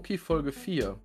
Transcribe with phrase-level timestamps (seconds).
[0.00, 0.98] Loki Folge 4.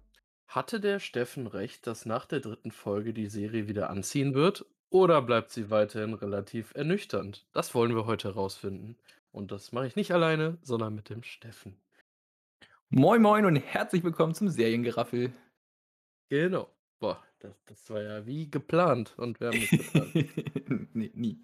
[0.47, 4.65] Hatte der Steffen recht, dass nach der dritten Folge die Serie wieder anziehen wird?
[4.89, 7.45] Oder bleibt sie weiterhin relativ ernüchternd?
[7.51, 8.95] Das wollen wir heute herausfinden.
[9.33, 11.75] Und das mache ich nicht alleine, sondern mit dem Steffen.
[12.87, 15.33] Moin Moin und herzlich willkommen zum Seriengeraffel.
[16.29, 16.69] Genau.
[16.99, 20.13] Boah, das, das war ja wie geplant und wir haben nicht geplant.
[20.93, 21.39] nee, nie.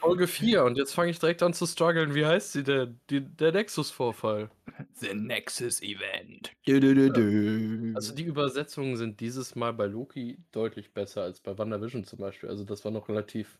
[0.00, 2.14] Folge 4 und jetzt fange ich direkt an zu strugglen.
[2.14, 3.00] Wie heißt sie denn?
[3.10, 4.50] Die, der Nexus-Vorfall.
[4.94, 6.52] The Nexus Event.
[6.66, 7.92] Du, du, du.
[7.94, 12.48] Also die Übersetzungen sind dieses Mal bei Loki deutlich besser als bei WandaVision zum Beispiel.
[12.48, 13.58] Also das war noch relativ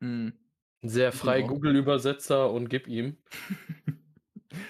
[0.00, 0.30] Mm.
[0.82, 1.54] sehr frei Genau.
[1.54, 3.16] Google-Übersetzer und gib ihm.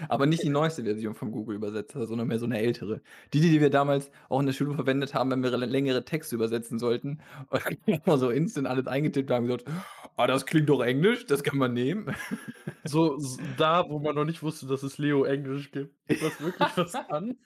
[0.09, 3.01] Aber nicht die neueste Version vom Google-Übersetzer, sondern mehr so eine ältere.
[3.33, 6.79] Die, die wir damals auch in der Schule verwendet haben, wenn wir längere Texte übersetzen
[6.79, 7.21] sollten.
[8.05, 9.85] Und so instant alles eingetippt haben und gesagt,
[10.17, 12.15] ah, das klingt doch Englisch, das kann man nehmen.
[12.85, 13.19] So,
[13.59, 15.93] da, wo man noch nicht wusste, dass es Leo Englisch gibt.
[16.09, 17.37] Was wirklich was kann.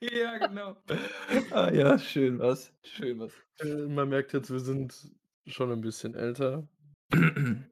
[0.00, 0.76] ja, genau.
[1.50, 2.74] ah, ja, schön was.
[2.82, 3.32] Schön was.
[3.60, 4.94] Äh, Man merkt jetzt, wir sind
[5.46, 6.68] schon ein bisschen älter.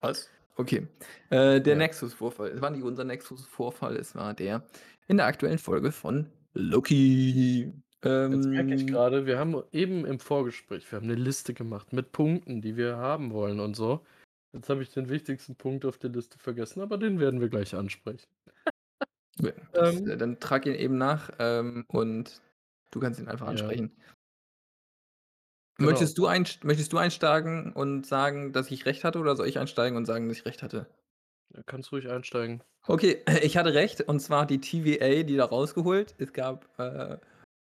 [0.00, 0.30] Was?
[0.56, 0.86] Okay.
[1.30, 1.78] Äh, der Ja.
[1.78, 2.48] Nexus-Vorfall.
[2.50, 4.62] Es war nicht unser Nexus-Vorfall, es war der
[5.06, 7.72] in der aktuellen Folge von Loki.
[8.02, 11.92] Jetzt merke ich Ähm, gerade, wir haben eben im Vorgespräch, wir haben eine Liste gemacht
[11.92, 14.04] mit Punkten, die wir haben wollen und so.
[14.52, 17.74] Jetzt habe ich den wichtigsten Punkt auf der Liste vergessen, aber den werden wir gleich
[17.74, 18.26] ansprechen.
[19.72, 22.40] das, ähm, äh, dann trag ihn eben nach ähm, und
[22.90, 23.70] du kannst ihn einfach Ja.
[25.78, 25.90] Genau.
[25.90, 29.58] Möchtest, du einst möchtest du einsteigen und sagen, dass ich recht hatte, oder soll ich
[29.58, 30.86] einsteigen und sagen, dass ich recht hatte?
[31.50, 32.62] Du kannst ruhig einsteigen.
[32.86, 36.14] Okay, ich hatte recht, und zwar die TVA, die da rausgeholt.
[36.18, 37.18] Es gab äh,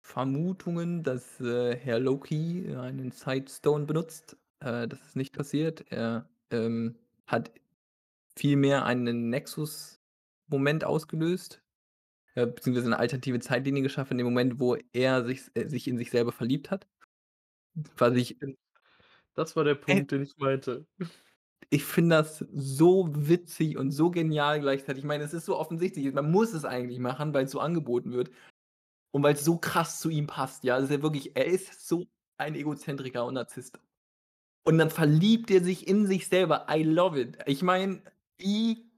[0.03, 4.37] Vermutungen, dass äh, Herr Loki einen Sidestone benutzt.
[4.61, 5.85] Äh, das ist nicht passiert.
[5.91, 7.51] Er ähm, hat
[8.37, 11.63] vielmehr einen Nexus-Moment ausgelöst,
[12.35, 15.99] äh, beziehungsweise eine alternative Zeitlinie geschaffen, in dem Moment, wo er sich, äh, sich in
[15.99, 16.87] sich selber verliebt hat.
[17.97, 18.37] Was ich
[19.35, 20.87] Das war der Punkt, den ich meinte.
[21.71, 25.03] ich finde das so witzig und so genial gleichzeitig.
[25.05, 26.13] Ich meine, es ist so offensichtlich.
[26.13, 28.31] Man muss es eigentlich machen, weil es so angeboten wird.
[29.13, 30.65] Und weil es so krass zu ihm passt.
[30.65, 32.07] Ja, ist ja wirklich, er ist so
[32.39, 33.79] ein Egozentriker und Narzisst.
[34.65, 36.67] Und dann verliebt er sich in sich selber.
[36.71, 37.39] I love it.
[37.47, 38.03] Ich meine,
[38.39, 38.91] wie.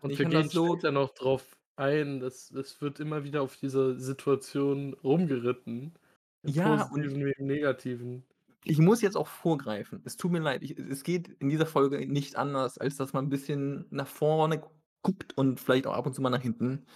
[0.00, 0.72] Und ich wir kann gehen das so.
[0.74, 5.94] später noch drauf ein, das, das wird immer wieder auf diese Situation rumgeritten.
[6.44, 8.24] Im Ja, Positiven wie im Negativen.
[8.64, 10.02] Ich muss jetzt auch vorgreifen.
[10.04, 10.62] Es tut mir leid.
[10.62, 14.62] Ich, es geht in dieser Folge nicht anders, als dass man ein bisschen nach vorne
[15.02, 16.86] guckt und vielleicht auch ab und zu mal nach hinten.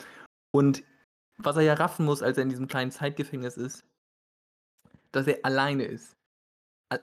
[0.50, 0.82] Und
[1.36, 3.84] was er ja raffen muss, als er in diesem kleinen Zeitgefängnis ist,
[5.12, 6.16] dass er alleine ist.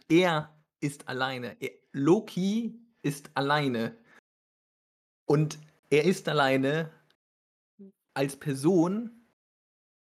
[0.09, 1.55] Er ist alleine.
[1.61, 3.95] Er, Loki ist alleine.
[5.27, 6.91] Und er ist alleine
[8.13, 9.27] als Person,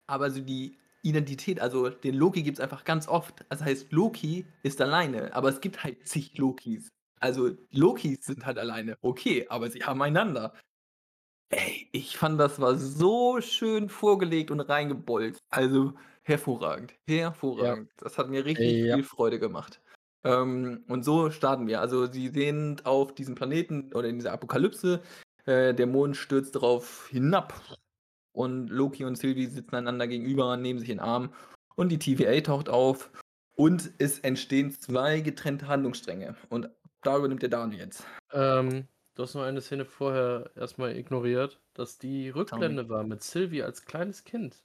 [0.08, 3.46] aber so die Identität, also den Loki gibt es einfach ganz oft.
[3.50, 6.90] Das heißt, Loki ist alleine, aber es gibt halt zig Lokis.
[7.20, 10.54] Also Lokis sind halt alleine, okay, aber sie haben einander.
[11.52, 15.40] Ey, ich fand, das war so schön vorgelegt und reingebolzt.
[15.50, 15.94] Also
[16.24, 17.92] hervorragend, hervorragend.
[17.98, 18.96] Das hat mir richtig Ja.
[18.96, 19.82] viel Freude gemacht.
[20.24, 21.82] Ähm, und so starten wir.
[21.82, 25.02] Also sie sind auf diesem Planeten oder in dieser Apokalypse.
[25.46, 27.54] Äh, der Mond stürzt darauf hinab
[28.40, 31.34] und Loki und Sylvie sitzen einander gegenüber, nehmen sich in den Arm
[31.76, 33.12] und die TVA taucht auf
[33.58, 36.36] und es entstehen zwei getrennte Handlungsstränge.
[36.48, 36.70] Und
[37.04, 38.06] da übernimmt der Daniel jetzt.
[38.32, 43.62] Ähm, du hast noch eine Szene vorher erstmal ignoriert, dass die Rückblende war mit Sylvie
[43.62, 44.64] als kleines Kind.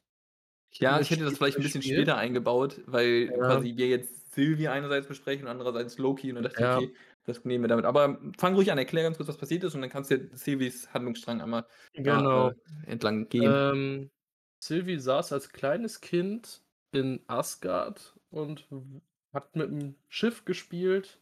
[0.74, 3.36] Ja, ich hätte das vielleicht ein bisschen später eingebaut, weil Ja.
[3.38, 6.78] quasi wir jetzt Sylvie einerseits besprechen und andererseits Loki und dann dachte Ja.
[6.78, 7.84] ich, okay, das nehmen wir damit.
[7.86, 10.36] Aber fang ruhig an, erklär ganz kurz, was passiert ist und dann kannst du ja
[10.36, 11.66] Sylvies Handlungsstrang einmal
[12.04, 12.52] da, Genau.
[12.86, 13.60] äh, entlang gehen.
[13.72, 14.10] Ähm,
[14.62, 18.68] Sylvie saß als kleines Kind in Asgard und
[19.32, 21.20] hat mit dem Schiff gespielt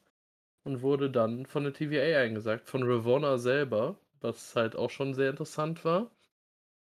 [0.64, 5.30] und wurde dann von der TVA eingesagt, von Ravonna selber, was halt auch schon sehr
[5.30, 6.12] interessant war.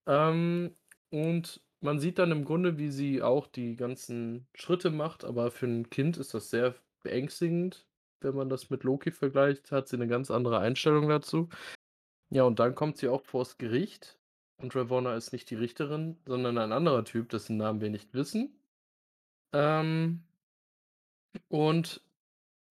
[0.07, 0.75] Ähm,
[1.11, 5.67] und man sieht dann im Grunde, wie sie auch die ganzen Schritte macht, aber für
[5.67, 7.87] ein Kind ist das sehr beängstigend.
[8.25, 11.47] Wenn man das mit Loki vergleicht, hat sie eine ganz andere Einstellung dazu.
[12.31, 14.17] Ja, und dann kommt sie auch vors Gericht.
[14.57, 18.57] Und Ravonna ist nicht die Richterin, sondern ein anderer Typ, dessen Namen wir nicht wissen.
[19.53, 20.23] Ähm,
[21.49, 22.01] und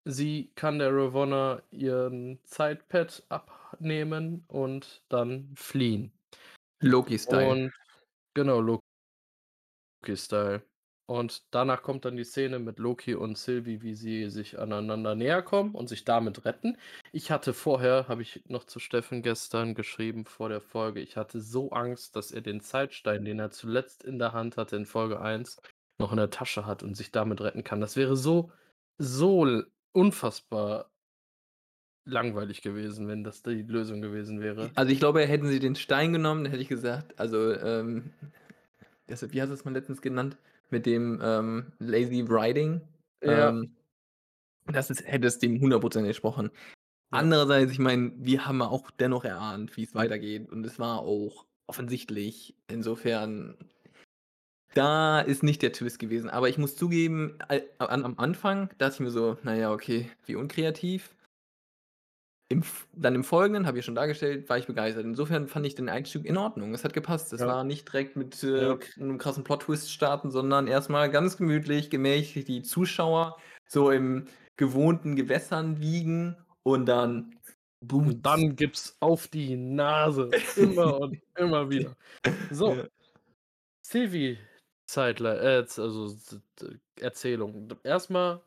[0.05, 6.11] sie kann der Ravonna ihren Zeitpad abnehmen und dann fliehen.
[6.81, 7.73] Loki-Style.
[8.35, 8.61] Genau,
[10.03, 10.63] Loki-Style.
[11.07, 15.75] Und danach kommt dann die Szene mit Loki und Sylvie, wie sie sich aneinander näherkommen
[15.75, 16.79] und sich damit retten.
[17.13, 21.41] Ich hatte vorher habe ich noch zu Steffen gestern geschrieben vor der Folge, ich hatte
[21.41, 25.21] so Angst, dass er den Zeitstein, den er zuletzt in der Hand hatte in Folge
[25.21, 25.61] 1,
[25.99, 27.81] noch in der Tasche hat und sich damit retten kann.
[27.81, 28.51] Das wäre so
[28.97, 29.47] so
[29.93, 30.91] unfassbar
[32.05, 34.71] langweilig gewesen, wenn das die Lösung gewesen wäre.
[34.75, 38.11] Also, ich glaube, hätten sie den Stein genommen, dann hätte ich gesagt also, ähm,
[39.07, 40.37] das wie hast du's mal letztens genannt?
[40.75, 42.81] Mit dem, ähm, Lazy Writing?
[43.23, 43.49] Ja.
[43.51, 43.77] Ähm,
[44.67, 46.51] das ist hätte es dem 100 % entsprochen.
[47.13, 47.19] Ja.
[47.21, 52.57] Andererseits, ich meine, wir haben auch dennoch erahnt, wie's weitergeht und es war auch offensichtlich.
[52.69, 53.57] Insofern
[54.75, 56.29] da ist nicht der Twist gewesen.
[56.29, 57.39] Aber ich muss zugeben,
[57.79, 61.15] am Anfang dachte ich mir so: „Na ja, okay, wie unkreativ.“
[62.55, 62.63] Im
[62.93, 65.05] dann im Folgenden, habe ich schon dargestellt, war ich begeistert.
[65.05, 66.73] Insofern fand ich den Einstieg in Ordnung.
[66.75, 67.33] Es hat gepasst.
[67.33, 67.47] Es Ja.
[67.47, 68.77] war nicht direkt mit, äh, Ja.
[68.77, 73.37] k 'nem krassen Plot-Twist starten, sondern erst mal ganz gemütlich, gemächlich die Zuschauer
[73.67, 77.41] so im gewohnten Gewässern wiegen und dann
[78.03, 78.25] Und Booms.
[78.27, 81.97] dann gibt's auf die Nase, immer und immer wieder.
[82.51, 82.77] So.
[82.77, 82.89] Ja.
[83.87, 84.39] Sylvie
[84.87, 86.17] Zeitlei äh, also
[87.01, 87.69] Erzählung.
[87.69, 88.43] D erst mal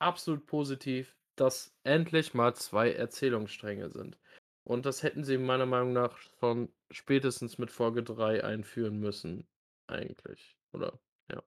[0.00, 4.18] absolut positiv, dass endlich mal 2 Erzählungsstränge sind.
[4.64, 9.46] Und das hätten sie meiner Meinung nach schon spätestens mit Folge 3 einführen müssen
[9.88, 10.98] eigentlich, oder
[11.32, 11.42] ja.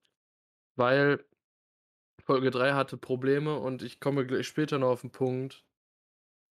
[0.77, 1.25] Weil
[2.25, 5.65] Folge 3 hatte Probleme und ich komme gleich später noch auf 'n Punkt,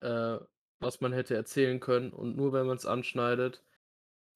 [0.02, 0.38] äh,
[0.80, 3.64] was man hätte erzählen können und nur wenn man's anschneidet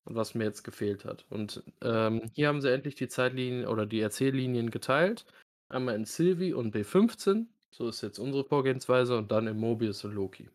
[0.05, 1.27] und was mir jetzt gefehlt hat.
[1.31, 5.27] Und, ähm, hier haben sie endlich die Zeitlinien oder die Erzähllinien geteilt.
[5.71, 10.15] Einmal in Sylvie und B15, so ist jetzt unsere Vorgehensweise und dann in Mobius und
[10.15, 10.51] Loki.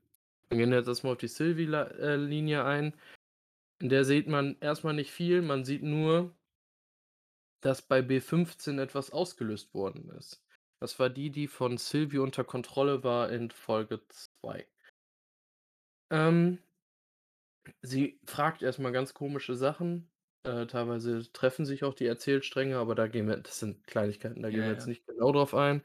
[0.50, 2.94] Wir gehen jetzt erst mal auf die Sylvie Lei äh, Linie ein.
[3.80, 6.34] In der sieht man erst mal nicht viel, man sieht nur
[7.62, 10.44] dass bei B15 etwas ausgelöst worden ist.
[10.80, 14.68] Das war die, die von Sylvie unter Kontrolle war in Folge 2.
[16.12, 16.60] Ähm
[17.82, 20.10] sie fragt erst mal ganz komische Sachen.
[20.44, 24.50] Äh, teilweise treffen sich auch die Erzählstränge, aber da gehen wir das sind Kleinigkeiten, da
[24.50, 24.90] gehen Ja, wir jetzt ja.
[24.90, 25.82] nicht genau drauf ein.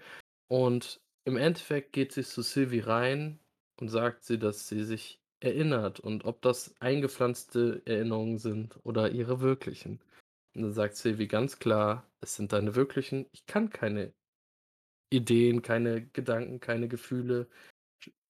[0.48, 3.40] Und im Endeffekt geht sie zu Sylvie rein
[3.80, 9.40] und sagt sie, dass sie sich erinnert und ob das eingepflanzte Erinnerungen sind oder ihre
[9.40, 10.00] wirklichen.
[10.54, 13.26] Und dann sagt Sylvie ganz klar: „Es sind deine wirklichen.
[13.32, 14.14] Ich kann keine
[15.10, 17.48] Ideen, keine Gedanken, keine Gefühle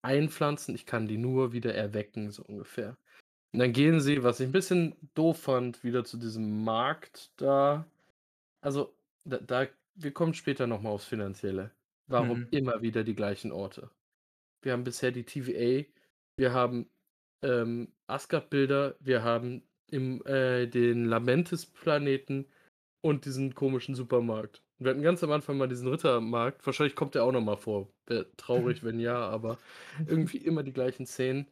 [0.03, 0.75] einpflanzen.
[0.75, 2.99] Ich kann die nur wieder erwecken“, so ungefähr.
[3.53, 7.87] Und dann gehen sie, was ich 'n bisschen doof fand, wieder zu diesem Markt da.
[8.63, 11.73] Also, da da wir kommen später noch mal aufs Finanzielle.
[12.09, 12.51] Warum Mhm.
[12.51, 13.91] immer wieder die gleichen Orte?
[14.63, 15.93] Wir haben bisher die TVA,
[16.37, 16.91] wir haben,
[17.43, 22.47] ähm, Asgard-Bilder, wir haben im äh, den Lamentis-Planeten
[23.03, 24.63] und diesen komischen Supermarkt.
[24.79, 26.65] Wir hatten ganz am Anfang mal diesen Rittermarkt.
[26.67, 27.93] Wahrscheinlich kommt der auch noch mal vor.
[28.07, 29.59] Wäre traurig, wenn ja, aber
[30.07, 31.51] irgendwie immer die gleichen Szenen.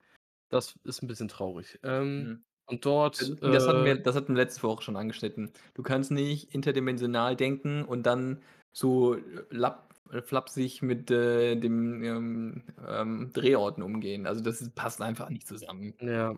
[0.50, 1.78] Das ist 'n bisschen traurig.
[1.82, 2.44] Ähm, Mhm.
[2.66, 2.86] und
[3.18, 5.52] Also, dort, das hatten äh wir das hatten wir letzte Woche schon angeschnitten.
[5.74, 8.42] Du kannst nicht interdimensional denken und dann
[8.72, 9.16] so
[9.50, 9.89] lapp äh,
[10.22, 14.26] flapsig mit, äh, dem, ähm, ähm, Drehorten umgehen.
[14.26, 15.94] Also, das passt einfach nicht zusammen.
[16.00, 16.36] Ja.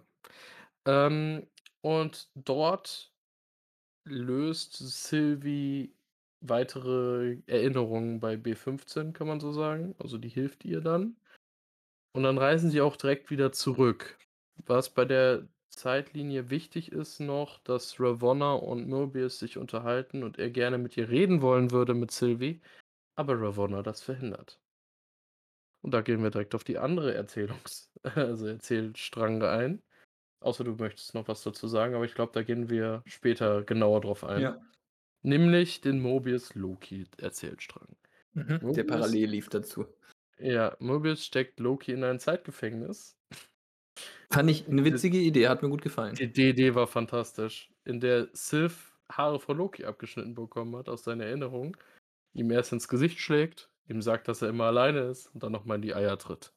[0.87, 1.47] Ähm,
[1.81, 3.13] und dort
[4.05, 5.95] löst Sylvie
[6.41, 9.95] weitere Erinnerungen bei B15, kann man so sagen.
[9.99, 11.17] Also, die hilft ihr dann.
[12.15, 14.19] Und dann reisen sie auch direkt wieder zurück.
[14.67, 20.51] Was bei der Zeitlinie wichtig ist noch, dass Ravonna und Mobius sich unterhalten und er
[20.51, 22.61] gerne mit ihr reden wollen würde mit Sylvie,
[23.17, 24.61] aber Ravonna das verhindert.
[25.83, 29.83] Und da gehen wir direkt auf die andere Erzählungs also, Erzählstrang ein.
[30.41, 34.01] Außer du möchtest noch was dazu sagen, aber ich glaube, da gehen wir später genauer
[34.03, 34.41] drauf ein.
[34.41, 34.61] Ja.
[35.23, 37.97] Nämlich den Mobius-Loki-Erzählstrang.
[38.35, 38.63] Mhm.
[38.75, 39.87] Der Mobius parallel lief dazu.
[40.39, 43.17] ja, Mobius steckt Loki in ein Zeitgefängnis.
[44.31, 46.15] Fand ich 'ne witzige Idee, hat mir gut gefallen.
[46.17, 51.05] Die die Idee war fantastisch, in der Sif Haare von Loki abgeschnitten bekommen hat aus
[51.05, 51.77] seiner Erinnerung,
[52.35, 55.65] ihm erst ins Gesicht schlägt, ihm sagt, dass er immer alleine ist und dann noch
[55.65, 56.55] mal in die Eier tritt.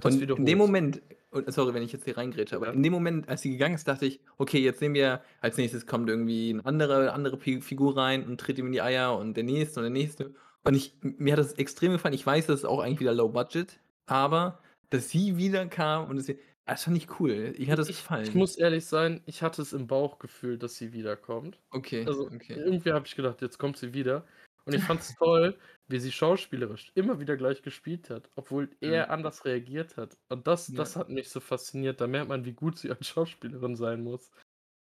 [0.00, 0.58] Das Und in dem.
[0.58, 3.74] Moment und sorry, wenn ich jetzt hier reingrätsche, aber in dem Moment, als sie gegangen
[3.74, 7.96] ist, dachte ich: „Okay, jetzt sehen wir als Nächstes kommt irgendwie 'n andere andere Figur
[7.96, 10.96] rein und tritt ihm in die Eier und der Nächste und der Nächste.“ Und ich
[11.02, 12.14] mir hat das extrem gefallen.
[12.14, 16.26] Ich weiß, das ist auch eigentlich wieder low budget, aber dass sie wiederkam und dass
[16.26, 17.54] sie das fand ich cool.
[17.56, 18.34] Ihr hat I das ich ich gefallen.
[18.34, 21.60] muss ehrlich sein, ich hatte es im Bauchgefühl, dass sie wiederkommt.
[21.74, 22.62] Okay, Also, okay.
[22.64, 24.26] irgendwie habe ich gedacht: „Jetzt kommt sie wieder.“
[24.66, 29.02] Und ich fand's toll, wie sie schauspielerisch immer wieder gleich gespielt hat, obwohl Mhm.
[29.02, 30.18] er anders reagiert hat.
[30.28, 30.74] Und das Ja.
[30.74, 32.00] das hat mich so fasziniert.
[32.00, 34.30] Da merkt man, wie gut sie als Schauspielerin sein muss.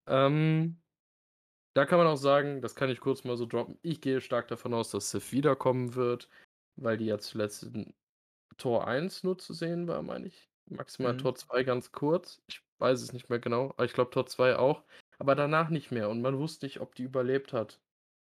[0.09, 0.81] Ähm
[1.76, 4.47] Da kann man auch sagen, das kann ich kurz mal so droppen, ich gehe stark
[4.49, 6.28] davon aus, dass Sif wiederkommen wird,
[6.76, 7.95] weil die ja zuletzt in
[8.59, 10.50] Tor 1 nur zu sehen war, meine ich.
[10.66, 11.19] Maximal Mhm.
[11.19, 12.42] Tor 2 ganz kurz.
[12.49, 14.85] Ich weiß es nicht mehr genau, aber ich glaube Tor 2 auch,
[15.19, 17.81] aber danach nicht mehr und man wusste nicht, ob die überlebt hat,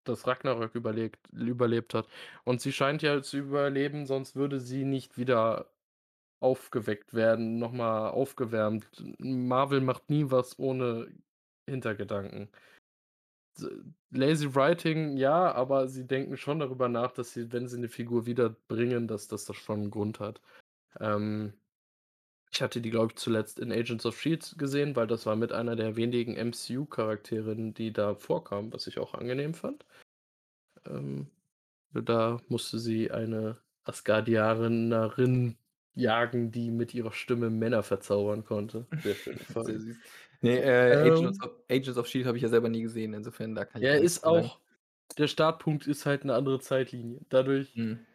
[0.04, 2.08] dass Ragnarök überlebt überlebt hat.
[2.44, 5.72] Und sie scheint ja zu überleben, sonst würde sie nicht wieder
[6.40, 8.90] aufgeweckt werden, noch mal aufgewärmt.
[9.18, 11.08] Marvel macht nie was ohne
[11.68, 12.50] Hintergedanken.
[14.12, 18.26] Lazy writing, ja, aber sie denken schon darüber nach, dass sie, wenn sie 'ne Figur
[18.26, 20.40] wiederbringen, dass dass das schon 'n Grund hat.
[21.00, 21.54] Ähm,
[22.52, 25.52] ich hatte die, glaube ich, zuletzt in Agents of Shield gesehen, weil das war mit
[25.52, 29.84] einer der wenigen MCU-Charakterinnen, die da vorkamen, was ich auch angenehm fand.
[30.86, 31.30] Ähm,
[31.92, 35.58] da musste sie eine Asgardianerin
[35.94, 38.88] jagen, die mit ihrer Stimme Männer verzaubern konnte.
[39.02, 39.98] Sehr schöne Sehr süß.
[40.42, 43.54] Ne, äh, Agents Ähm of Agents of Shield habe ich ja selber nie gesehen, insofern,
[43.54, 44.60] da kann ich Ja, ist auch
[45.18, 47.20] der Startpunkt ist halt 'ne andere Zeitlinie.
[47.30, 48.06] Dadurch Mhm.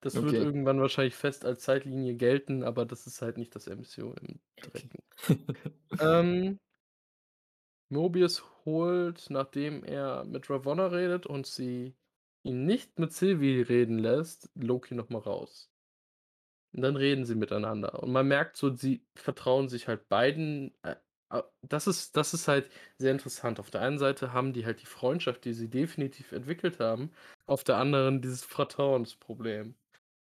[0.00, 0.38] Das wird Okay.
[0.38, 4.40] irgendwann wahrscheinlich fest als Zeitlinie gelten, aber das ist halt nicht das MCU im.
[4.62, 5.02] Direkten.
[5.98, 6.58] Ähm
[7.90, 11.96] Mobius holt, nachdem er mit Ravonna redet und sie
[12.42, 15.70] ihn nicht mit Sylvie reden lässt, Loki noch mal raus.
[16.72, 20.74] Und dann reden sie miteinander und man merkt so, sie vertrauen sich halt beiden.
[20.82, 20.96] Äh,
[21.62, 23.58] das ist das ist halt sehr interessant.
[23.60, 27.12] Auf der einen Seite haben die halt die Freundschaft, die sie definitiv entwickelt haben,
[27.46, 29.76] auf der anderen dieses Vertrauensproblem,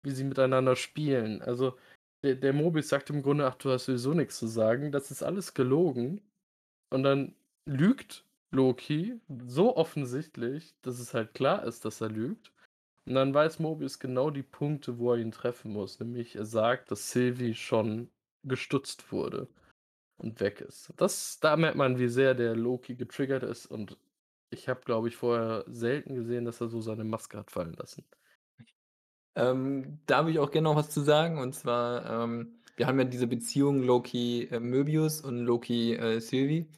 [0.06, 1.42] wie sie miteinander spielen.
[1.42, 1.78] Also,
[2.24, 5.24] der der Mobius sagt im Grunde: „Ach, du hast sowieso nix zu sagen, das ist
[5.24, 6.22] alles gelogen.“
[6.92, 7.36] Und dann
[7.66, 12.52] lügt Loki so offensichtlich, dass es halt klar ist, dass er lügt.
[13.06, 16.00] Und dann weiß Mobius genau die Punkte, wo er ihn treffen muss.
[16.00, 18.10] Nämlich er sagt, dass Sylvie schon
[18.44, 19.48] gestutzt wurde
[20.18, 20.94] und weg ist.
[20.98, 23.98] Das da merkt man, wie sehr der Loki getriggert ist und
[24.52, 28.06] ich habe, glaube ich, vorher selten gesehen, dass er so seine Maske hat fallen lassen.
[29.38, 32.98] Ähm, da würde ich auch gerne noch was zu sagen und zwar, ähm, wir haben
[33.00, 36.70] ja diese Beziehung Loki, äh, Möbius und Loki, äh, Sylvie.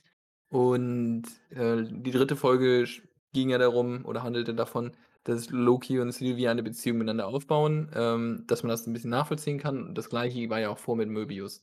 [0.50, 2.36] Und, äh, die 3.
[2.36, 2.86] Folge
[3.34, 8.46] ging ja darum oder handelte davon, dass Loki und Sylvie eine Beziehung miteinander aufbauen, ähm,
[8.48, 9.94] dass man das 'n bisschen nachvollziehen kann.
[9.96, 11.60] Das Gleiche war ja auch vor mit Möbius.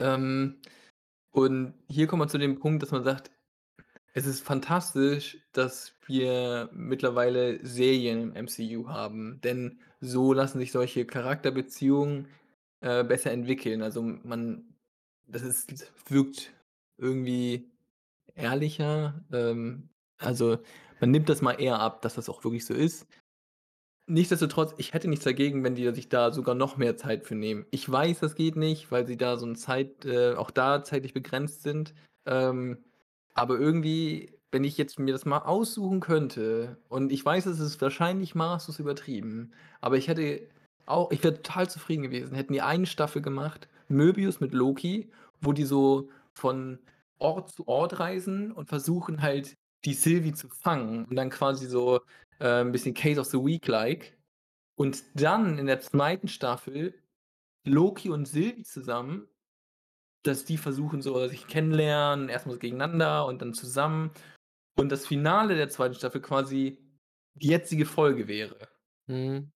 [0.00, 0.60] Ähm,
[1.32, 3.30] und hier kommen wir zu dem Punkt, dass man sagt:
[4.18, 11.06] „Es ist fantastisch, dass wir mittlerweile Serien im MCU haben, denn so lassen sich solche
[11.06, 12.26] Charakterbeziehungen,
[12.80, 14.74] äh, besser entwickeln.“ Also, man
[15.28, 16.52] das ist wirkt
[16.98, 17.70] irgendwie
[18.34, 19.24] ehrlicher.
[19.32, 20.58] Ähm, also,
[21.00, 23.06] man nimmt das mal eher ab, dass das auch wirklich so ist.
[24.08, 27.66] Nichtsdestotrotz, ich hätte nichts dagegen, wenn die sich da sogar noch mehr Zeit für nehmen.
[27.70, 31.14] Ich weiß, das geht nicht, weil sie da so 'n Zeit äh, auch da zeitlich
[31.14, 31.94] begrenzt sind.
[32.26, 32.78] Ähm,
[33.38, 37.80] aber irgendwie, wenn ich jetzt mir das mal aussuchen könnte und ich weiß, es ist
[37.80, 40.42] wahrscheinlich maßlos übertrieben, aber ich hätte
[40.86, 45.52] auch ich wäre total zufrieden gewesen, hätten die eine Staffel gemacht, Möbius mit Loki, wo
[45.52, 46.78] die so von
[47.18, 49.54] Ort zu Ort reisen und versuchen halt,
[49.84, 52.00] die Sylvie zu fangen und dann quasi so,
[52.40, 54.16] äh, 'n bisschen Case of the Week like.
[54.76, 56.28] Und dann in der 2.
[56.28, 56.94] Staffel
[57.64, 59.28] Loki und Sylvie zusammen,
[60.28, 64.12] dass die versuchen so sich kennenlernen, erst mal so gegeneinander und dann zusammen.
[64.76, 65.94] Und das Finale der 2.
[65.94, 66.78] Staffel quasi
[67.34, 68.68] die jetzige Folge wäre.
[69.06, 69.50] Mhm.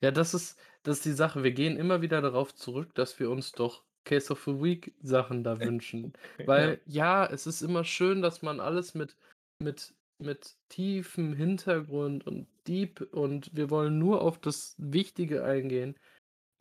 [0.00, 1.44] Ja, das ist das ist die Sache.
[1.44, 5.44] Wir gehen immer wieder darauf zurück, dass wir uns doch Case of the Week Sachen
[5.44, 6.12] da wünschen.
[6.38, 6.46] Ja.
[6.46, 9.16] Weil, ja, es ist immer schön, dass man alles mit
[9.58, 15.96] mit mit tiefem Hintergrund und deep und wir wollen nur auf das Wichtige eingehen.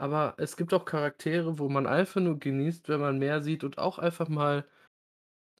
[0.01, 3.77] Aber es gibt auch Charaktere, wo man einfach nur genießt, wenn man mehr sieht und
[3.77, 4.65] auch einfach mal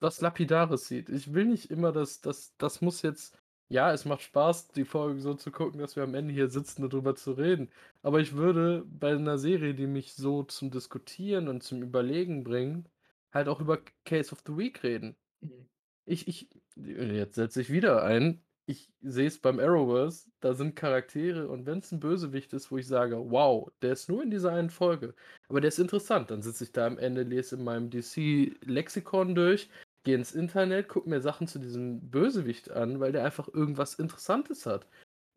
[0.02, 1.10] was Lapidares sieht.
[1.10, 3.38] Ich will nicht immer, dass das das muss jetzt
[3.70, 6.84] ja, es macht Spaß, die Folgen so zu gucken, dass wir am Ende hier sitzen
[6.84, 7.72] und drüber zu reden.
[8.04, 12.90] Aber ich würde bei 'ner Serie, die mich so zum Diskutieren und zum Überlegen bringt,
[13.34, 15.18] halt auch über Case of the Week reden.
[15.42, 15.70] Mhm.
[16.06, 18.44] Ich ich jetzt setze ich wieder ein.
[18.70, 22.88] Ich sehe es beim Arrowverse, da sind Charaktere und wenn's 'n Bösewicht ist, wo ich
[22.88, 25.16] sage: „Wow, der ist nur in dieser einen Folge,
[25.50, 29.70] aber der ist interessant.“ Dann sitze ich da am Ende, lese in meinem DC-Lexikon durch,
[30.04, 34.66] gehe ins Internet, gucke mir Sachen zu diesem Bösewicht an, weil der einfach irgendwas Interessantes
[34.68, 34.88] hat.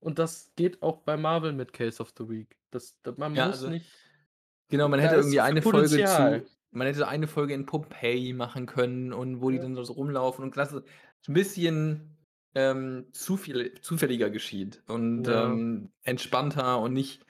[0.00, 2.58] Und das geht auch bei Marvel mit Case of the Week.
[2.70, 4.04] Das da man Ja, muss also nicht
[4.70, 6.44] genau, man hätte irgendwie eine Folge Potenzial.
[6.44, 9.60] zu man hätte eine Folge in Pompeji machen können und wo die Ja.
[9.60, 10.84] dann da so rumlaufen und klasse
[11.22, 12.13] so 'n bisschen,
[12.54, 15.46] ähm, zu viel zufälliger geschieht und, Ja.
[15.46, 17.24] ähm, entspannter und nicht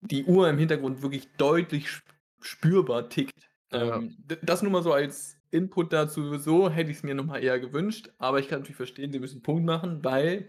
[0.00, 2.06] die Uhr im Hintergrund wirklich deutlich sp
[2.40, 3.50] spürbar tickt.
[3.72, 3.96] Ja.
[3.96, 7.58] Ähm, das nur mal so als Input dazu so hätte ich's mir noch mal eher
[7.58, 10.48] gewünscht, aber ich kann natürlich verstehen, sie müssen Punkt machen, weil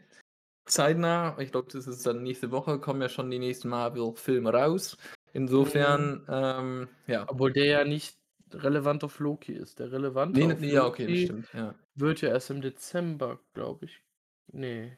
[0.66, 4.98] zeitnah, ich glaube, das ist dann nächste Woche, kommen ja schon die nächsten Marvel-Filme raus.
[5.00, 5.30] Mhm.
[5.34, 7.26] Insofern, ähm, ja.
[7.28, 8.19] Obwohl der ja nicht
[8.56, 9.80] relevant auf Loki ist.
[9.80, 11.76] Der relevante Ne, ne, auf ja, okay, stimmt, ja.
[11.96, 14.04] wird ja erst im Dezember, glaube ich
[14.52, 14.98] ne.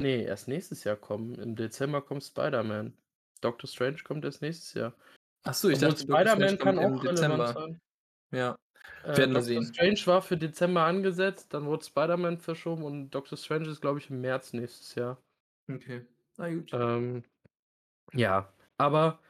[0.00, 1.34] Ne, erst nächstes Jahr kommen.
[1.36, 2.96] Im Dezember kommt Spider-Man.
[3.42, 4.94] Doctor Strange kommt erst nächstes Jahr.
[5.42, 7.52] Ach so, ich Obwohl dachte, Spider-Man kann im auch relevant Dezember.
[7.52, 7.80] sein.
[8.32, 8.56] Ja,
[9.04, 9.64] Äh, werden wir sehen.
[9.64, 14.10] Strange war für Dezember angesetzt, dann wurde Spider-Man verschoben und Doctor Strange ist, glaube ich,
[14.10, 15.22] im März nächstes Jahr.
[15.70, 16.70] Okay, na gut.
[16.72, 17.24] Ähm,
[18.12, 19.20] ja, aber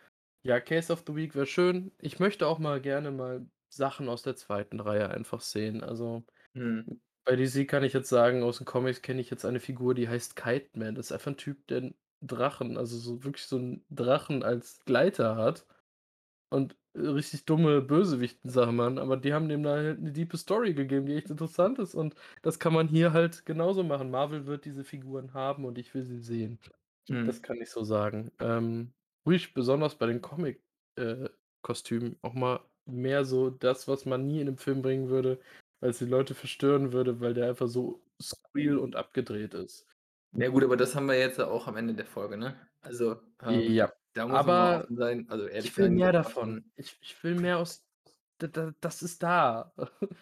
[0.44, 1.92] ja, Case of the Week wäre schön.
[1.98, 4.80] Ich möchte auch mal gerne mal Sachen aus der 2.
[4.80, 5.82] Reihe einfach sehen.
[5.84, 6.90] Also, Mhm.
[7.24, 10.08] bei DC kann ich jetzt sagen, aus den Comics kenne ich jetzt eine Figur, die
[10.08, 10.94] heißt Kite Man.
[10.96, 14.80] Das ist einfach 'n Typ, der 'n Drachen also, so wirklich so 'n Drachen als
[14.86, 15.66] Gleiter hat
[16.50, 21.06] und, richtig dumme Bösewichten-Sachen machen, aber die haben dem da halt 'ne diepe Story gegeben,
[21.06, 24.10] die echt interessant ist und das kann man hier halt genauso machen.
[24.10, 26.60] Marvel wird diese Figuren haben und ich will sie sehen.
[27.24, 27.42] Das Mhm.
[27.42, 28.32] kann ich so sagen.
[28.40, 28.94] Ähm,
[29.26, 30.64] ruhig besonders bei den Comic
[30.96, 31.28] äh,
[31.62, 35.40] Kostümen auch mal mehr so das, was man nie in 'nem Film bringen würde,
[35.80, 39.86] weil's die Leute verstören würde, weil der einfach so skurril und abgedreht ist.
[40.32, 42.68] Ja gut, aber das haben wir jetzt auch am Ende der Folge, ne?
[42.80, 46.12] Also, ähm, Ja, da muss man aber offen sein, also ehrlich ich will sein, mehr
[46.12, 46.72] davon.
[46.76, 47.86] Ich ich will mehr aus
[48.80, 49.74] das ist da.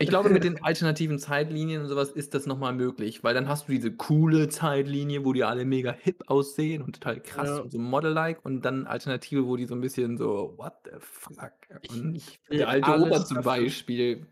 [0.00, 3.34] Ich glaube, mit den alternativen Zeitlinien und so was ist das noch mal möglich, weil
[3.34, 7.58] dann hast du diese coole Zeitlinie, wo die alle mega hip aussehen und total krass
[7.58, 7.64] Ja.
[7.64, 11.52] und so Model-like und dann Alternative, wo die so 'n bisschen so: „What the fuck?“
[11.82, 14.26] Ich Und ich der alte Opa alles zum dafür Beispiel,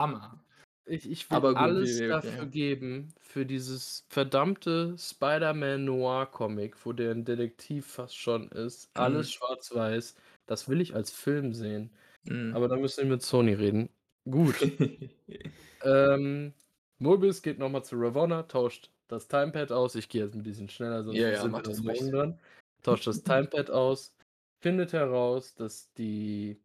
[0.00, 0.44] Hammer.
[0.86, 2.48] Ich ich will Aber gut, alles wir dafür ja.
[2.48, 9.30] geben, für dieses verdammte Spider-Man Noir Comic, wo der 'n Detektiv fast schon ist, alles
[9.30, 9.32] Mhm.
[9.32, 10.16] schwarz-weiß.
[10.46, 11.92] Das will ich als Film sehen.
[12.26, 12.56] Mhm.
[12.56, 13.90] Aber da müssen wir mit Sony reden.
[14.30, 14.56] Gut.
[15.82, 16.54] Ähm,
[16.98, 19.94] Mobius geht noch mal zu Ravonna, tauscht das Timepad aus.
[19.94, 22.40] Ich gehe jetzt 'n bisschen schneller, sonst Ja, ja, sind wir das morgen dran.
[22.82, 24.14] Tauscht das Timepad aus,
[24.60, 26.62] findet heraus, dass die,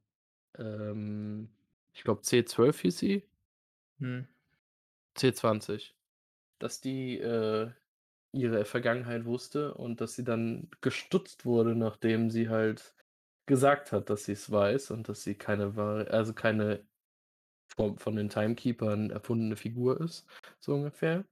[0.57, 1.55] ähm
[1.93, 3.29] ich glaube C12 hieß sie?
[3.99, 4.27] Mhm.
[5.15, 5.95] C20.
[6.61, 7.71] Dass die, äh,
[8.33, 12.95] ihre Vergangenheit wusste und dass sie dann gestutzt wurde, nachdem sie halt
[13.47, 15.75] gesagt hat, dass sie's weiß und dass sie keine
[16.11, 16.87] also, keine
[17.75, 20.25] vom von den Timekeepern erfundene Figur ist,
[20.59, 21.25] so ungefähr.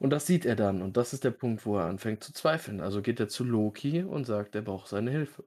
[0.00, 2.80] Und das sieht er dann und das ist der Punkt, wo er anfängt zu zweifeln.
[2.80, 5.44] Also, geht er zu Loki und sagt, er braucht seine Hilfe.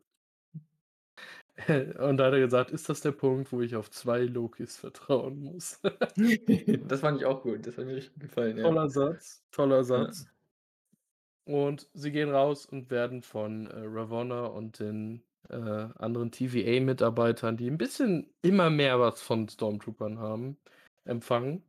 [1.99, 5.39] Und da hat er gesagt: „Ist das der Punkt, wo ich auf 2 Lokis vertrauen
[5.39, 5.79] muss?“
[6.89, 7.65] Das fand ich auch gut.
[7.67, 8.73] Das hat mir richtig gefallen, ja.
[8.73, 10.13] Toller Satz, toller Ja.
[10.13, 10.27] Satz.
[11.47, 17.67] Und sie gehen raus und werden von, äh, Ravonna und den, äh, anderen TVA-Mitarbeitern, die
[17.69, 20.57] 'n bisschen immer mehr was von Stormtroopern haben,
[21.05, 21.63] empfangen.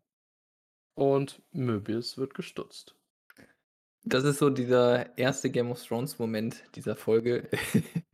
[0.98, 2.96] Und Möbius wird gestutzt.
[4.06, 5.48] Das ist so dieser 1.
[5.50, 7.48] Game of Thrones Moment dieser Folge.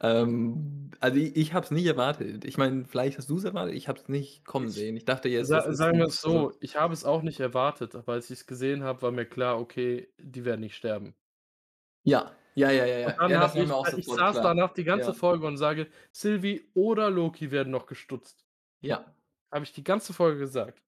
[0.00, 2.44] Ähm, also, i ich habe es nicht erwartet.
[2.44, 4.96] Ich meine, vielleicht hast du's erwartet, ich habe es nicht kommen Ich sehen.
[4.96, 7.94] Ich dachte jetzt, sa ist sagen wir's also so, ich habe es auch nicht erwartet,
[7.96, 11.14] aber als ich's gesehen habe, war mir klar: „Okay, die werden nicht sterben.“
[12.06, 13.18] Ja, ja, ja, ja, ja.
[13.18, 14.42] dann Ja, ich auch äh, ich saß klar.
[14.42, 15.14] danach die ganze Ja.
[15.14, 18.44] Folge und sage: „Sylvie oder Loki werden noch gestutzt.“
[18.82, 19.14] Ja.
[19.52, 20.82] Habe ich die ganze Folge gesagt.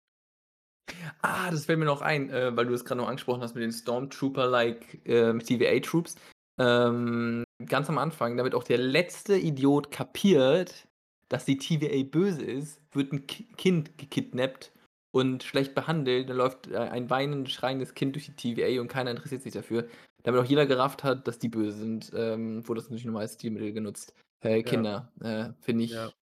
[1.22, 3.62] Ah, das fällt mir noch ein, äh, weil du es grad noch angesprochen hast mit
[3.62, 6.16] den Stormtrooper-like, ähm, TVA-Troops.
[6.59, 10.87] Ähm, ganz am Anfang, damit auch der letzte Idiot kapiert,
[11.29, 14.72] dass die TVA böse ist, wird 'n Ki Kind gekidnappt
[15.12, 16.29] und schlecht behandelt.
[16.29, 19.88] Da läuft, äh, ein weinendes, schreiendes Kind durch die TVA und keiner interessiert sich dafür.
[20.24, 23.20] Damit auch jeder gerafft hat, dass die böse sind, ähm, wurde das natürlich noch mal
[23.20, 24.14] als Stilmittel genutzt.
[24.40, 24.70] Äh, Ja.
[24.70, 26.06] Kinder, äh, finde Ja.
[26.08, 26.16] ich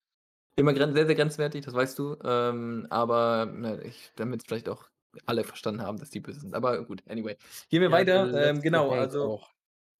[0.57, 2.17] immer gren sehr, sehr grenzwertig, das weißt du.
[2.25, 4.91] Ähm, aber, ne, ich damit's vielleicht auch
[5.27, 6.55] alle verstanden haben, dass die böse sind.
[6.55, 7.37] Aber gut, anyway.
[7.71, 8.51] Gehen wir Ja, weiter.
[8.51, 9.51] Ähm, genau, also auch.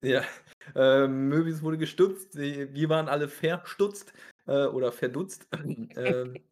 [0.03, 0.23] ja,
[0.75, 2.35] ähm, Möbius wurde gestutzt.
[2.37, 4.13] Wi wir waren alle verstutzt,
[4.47, 5.47] äh, oder verdutzt.
[5.95, 6.43] Ähm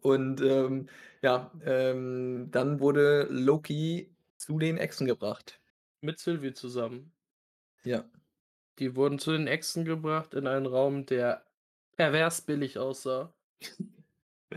[0.00, 0.88] und, ähm,
[1.22, 5.60] ja, ähm, dann wurde Loki zu den Echsen gebracht.
[6.04, 7.12] Mit Sylvie zusammen.
[7.84, 8.04] Ja.
[8.80, 11.46] Die wurden zu den Echsen gebracht in einen Raum, der
[11.96, 13.34] pervers billig aussah.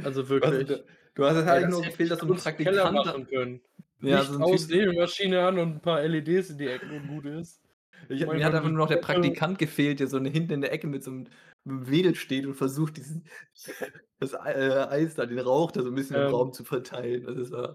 [0.03, 0.63] Also, Also, wirklich.
[0.63, 2.88] du du hast eigentlich das nur gefehlt, ich dass bei so 'n uns im Keller
[2.88, 3.63] Praktikant da machen können.
[4.01, 7.07] ja, so Licht 'n aus, Nebelmaschine an und 'n paar LEDs in die Ecken und
[7.07, 7.62] gut ist.
[8.10, 10.71] Ich mir hat einfach nur noch der Praktikant gefehlt, der so 'ne hinten in der
[10.71, 11.27] Ecke mit so 'm
[11.65, 13.25] Wedel steht und versucht, diesen
[14.19, 17.23] das äh, Eis da, den Rauch da so 'n bisschen im Ähm Raum zu verteilen.
[17.25, 17.73] Das ist, äh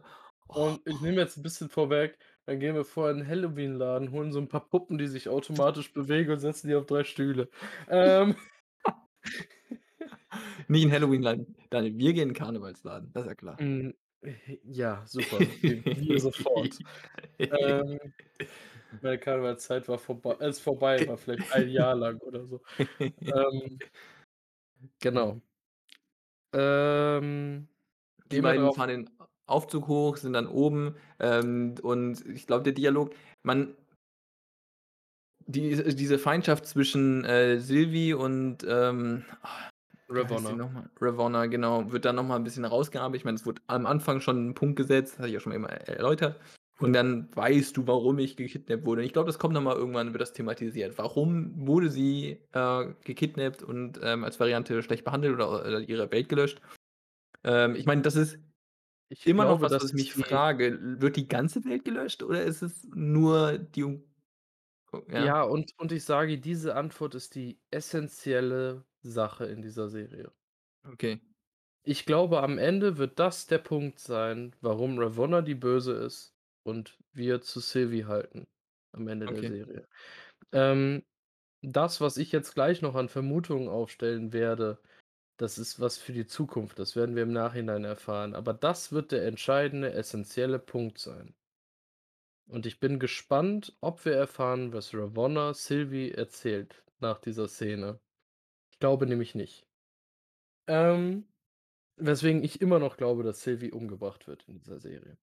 [0.48, 0.56] oh.
[0.56, 4.32] Und ich nehme jetzt 'n bisschen vorweg, dann gehen wir vorher in 'n Halloween-Laden, holen
[4.32, 7.48] so 'n paar Puppen, die sich automatisch bewegen und setzen die auf 3 Stühle.
[7.88, 8.36] Ähm
[10.68, 11.56] Nicht in Halloween-Laden.
[11.70, 13.58] Daniel, wir gehen in 'n Karnevalsladen, das ist ja klar.
[13.58, 13.92] Hm,
[14.64, 15.46] ja, super.
[15.92, 16.80] Wir sofort.
[17.50, 17.98] Ähm,
[19.02, 22.62] meine Karnevalszeit war vorb ist vorbei, war vielleicht 1 Jahr lang oder so.
[23.34, 23.82] Ähm
[25.00, 25.42] genau.
[26.54, 27.68] Ähm,
[28.30, 29.10] Die gehen wir beiden fahren den
[29.48, 33.74] Aufzug hoch, sind dann oben, ähm, und ich glaube, der Dialog man
[35.46, 39.24] die diese Feindschaft zwischen, äh, Sylvie und, ähm,
[40.08, 40.60] Ravonna.
[40.68, 40.90] mal?
[41.00, 43.20] Ravonna, genau, wird dann noch mal 'n bisschen herausgearbeitet.
[43.22, 45.70] Ich meine, es wurde am Anfang schon 'n Punkt gesetzt, hatte ich ja schon immer
[45.70, 46.40] erläutert.
[46.80, 49.02] Und dann weißt du, warum ich gekidnappt wurde.
[49.02, 50.98] Und ich glaube, das kommt noch mal irgendwann wird das thematisiert.
[50.98, 56.28] Warum wurde sie, äh, gekidnappt und, ähm, als Variante schlecht behandelt oder, äh, ihre Welt
[56.28, 56.60] gelöscht?
[57.44, 58.38] Ähm, ich meine, das ist
[59.12, 60.78] Ich immer noch glaube, was, das was ich mich die frage.
[61.00, 64.04] Wird die ganze Welt gelöscht oder ist es nur die um
[65.08, 65.32] ja?
[65.32, 70.32] Ja, und und ich sage, diese Antwort ist die essenzielle Sache in dieser Serie.
[70.86, 71.20] Okay.
[71.84, 76.98] Ich glaube, am Ende wird das der Punkt sein, warum Ravonna die Böse ist und
[77.12, 78.44] wir zu Sylvie halten
[78.92, 79.44] am Ende der Okay.
[79.44, 79.88] Serie.
[80.52, 81.02] Ähm,
[81.62, 84.82] das, was ich jetzt gleich noch an Vermutungen aufstellen werde,
[85.36, 86.78] das ist was für die Zukunft.
[86.78, 88.34] Das werden wir im Nachhinein erfahren.
[88.34, 91.34] Aber das wird der entscheidende, essenzielle Punkt sein.
[92.46, 98.00] Und ich bin gespannt, ob wir erfahren, was Ravonna Sylvie erzählt nach dieser Szene.
[98.72, 99.66] Ich glaube nämlich nicht.
[100.66, 101.28] Ähm,
[101.96, 105.18] weswegen ich immer noch glaube, dass Sylvie umgebracht wird in dieser Serie.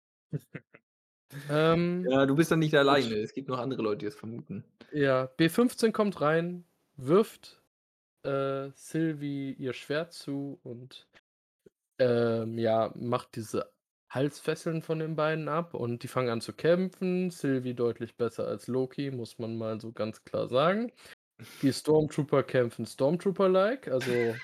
[1.50, 3.16] Ähm, Ja, du bist da nicht alleine.
[3.16, 4.66] Es gibt noch andere Leute, die das vermuten.
[4.92, 7.59] Ja, B15 kommt rein, wirft,
[8.24, 11.08] äh, Sylvie ihr Schwert zu und,
[12.00, 13.72] ähm, ja, macht diese
[14.10, 17.30] Halsfesseln von den beiden ab und die fangen an zu kämpfen.
[17.30, 20.92] Sylvie deutlich besser als Loki, muss man mal so ganz klar sagen.
[21.62, 24.36] Die Stormtrooper kämpfen Stormtrooper-like, also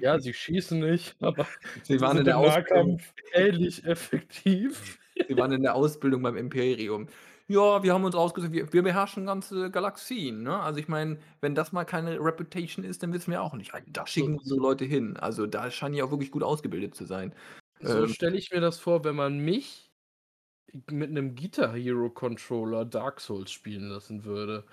[0.00, 1.46] ja, sie schießen nicht, aber
[1.82, 4.98] Sie waren in der im Ausbildung Nahkampf ähnlich effektiv.
[5.28, 7.08] Sie waren in der Ausbildung beim Imperium.
[7.50, 10.60] Ja, wir haben uns ausgesucht wir wir beherrschen ganze Galaxien, ne?
[10.60, 13.72] Also, ich meine, wenn das mal keine Reputation ist, dann wissen wir auch nicht.
[13.86, 15.16] Da schicken wir so Leute hin.
[15.16, 17.34] Also, da scheinen die auch wirklich gut ausgebildet zu sein.
[17.80, 19.92] so Ähm stelle ich mir das vor, wenn man mich
[20.90, 24.66] mit 'nem Guitar Hero Controller Dark Souls spielen lassen würde.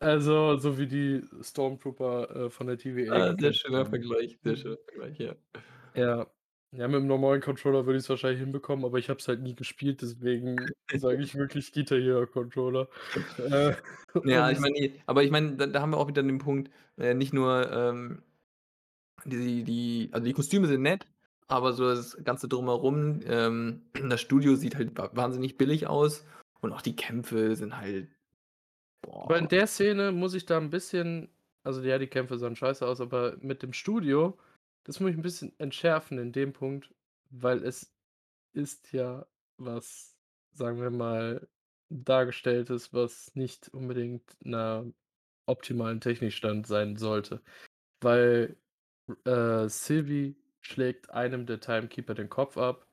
[0.00, 3.86] Also, so wie die Stormtrooper, äh, von der TVA Ah, sehr schöner.
[3.86, 5.36] Vergleich, sehr schöner Vergleich, ja.
[5.94, 6.26] Ja.
[6.76, 9.54] Ja, mit 'm normalen Controller würde ich's wahrscheinlich hinbekommen, aber ich habe es halt nie
[9.54, 12.88] gespielt, deswegen sage ich wirklich Guitar Hero Controller.
[13.38, 13.74] Äh,
[14.22, 17.14] Ja, ich meine, aber ich meine, da da haben wir auch wieder den Punkt, äh,
[17.14, 18.22] nicht nur, ähm,
[19.26, 21.06] die die also, die Kostüme sind nett,
[21.48, 26.26] aber so das Ganze Drumherum, ähm, das Studio sieht halt wa wahnsinnig billig aus
[26.60, 28.08] und auch die Kämpfe sind halt
[29.28, 29.48] Aber in boah.
[29.48, 31.28] der Szene muss ich da 'n bisschen
[31.64, 34.38] also, ja, die Kämpfe sahen scheiße aus, aber mit dem Studio,
[34.86, 36.94] das muss ich 'n bisschen entschärfen in dem Punkt,
[37.30, 37.92] weil es
[38.54, 39.26] ist ja
[39.58, 40.16] was,
[40.52, 41.48] sagen wir mal,
[41.90, 44.86] Dargestelltes, was nicht unbedingt 'ner
[45.46, 47.42] optimalen Technikstand sein sollte.
[48.02, 48.58] Weil,
[49.26, 52.88] äh, Sylvie schlägt einem der Timekeeper den Kopf ab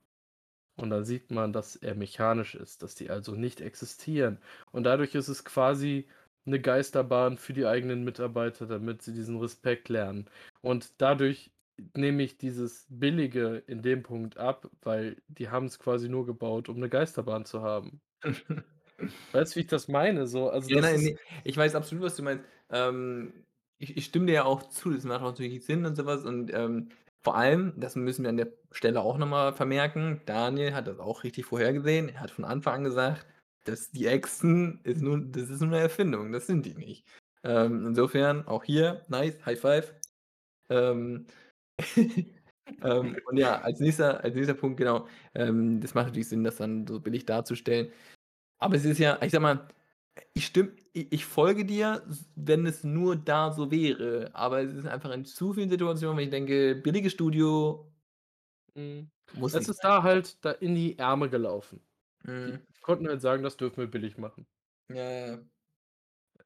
[0.77, 4.39] und dann sieht man, dass er mechanisch ist, dass die also nicht existieren.
[4.73, 6.09] Und dadurch ist es quasi
[6.45, 10.29] 'ne Geisterbahn für die eigenen Mitarbeiter, damit sie diesen Respekt lernen.
[10.61, 11.52] Und dadurch
[11.95, 16.79] nehme ich dieses Billige in dem Punkt ab, weil die haben's quasi nur gebaut, um
[16.79, 18.01] 'ne Geisterbahn zu haben.
[19.33, 20.27] Weißt du, wie ich das meine?
[20.27, 22.45] So, also, Ja, das nein, ist ne, ich weiß absolut, was du meinst.
[22.69, 23.45] Ähm,
[23.77, 26.23] ich ich stimme dir ja auch zu, das macht auch natürlich Sinn und so was
[26.25, 26.89] und, ähm,
[27.21, 30.99] vor allem, das müssen wir an der Stelle auch noch mal vermerken, Daniel hat das
[30.99, 32.09] auch richtig vorhergesehen.
[32.09, 33.25] Er hat von Anfang an gesagt,
[33.65, 37.07] dass die Echsen ist nun das ist nur 'ne Erfindung, das sind die nicht.
[37.43, 39.93] Ähm, insofern auch hier, nice, High Five.
[40.69, 41.27] Ähm,
[42.81, 46.57] ähm, und ja, als nächster als nächster Punkt, genau, ähm, das macht natürlich Sinn, das
[46.57, 47.91] dann so billig darzustellen.
[48.59, 49.67] Aber es ist ja ich sage mal,
[50.33, 52.05] ich stimme i ich folge dir,
[52.35, 56.21] wenn es nur da so wäre, aber es ist einfach in zu vielen Situationen, wo
[56.21, 57.91] ich denke: „Billiges Studio“
[58.75, 59.11] Mhm.
[59.31, 59.83] muss Es ist sein.
[59.83, 61.81] da halt da in die Ärmel gelaufen.
[62.45, 62.65] Die Mhm.
[62.81, 64.47] konnten halt sagen: „Das dürfen wir billig machen.“
[64.89, 64.95] Ja,
[65.27, 65.52] ja.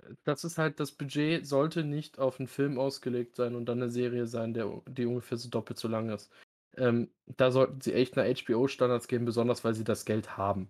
[0.09, 3.79] Äh, das ist halt das Budget sollte nicht auf 'n Film ausgelegt sein und dann
[3.79, 6.31] 'ne Serie sein, der die ungefähr so doppelt so lang ist.
[6.75, 10.69] Ähm, da sollten sie echt nach HBO Standards gehen, besonders weil sie das Geld haben.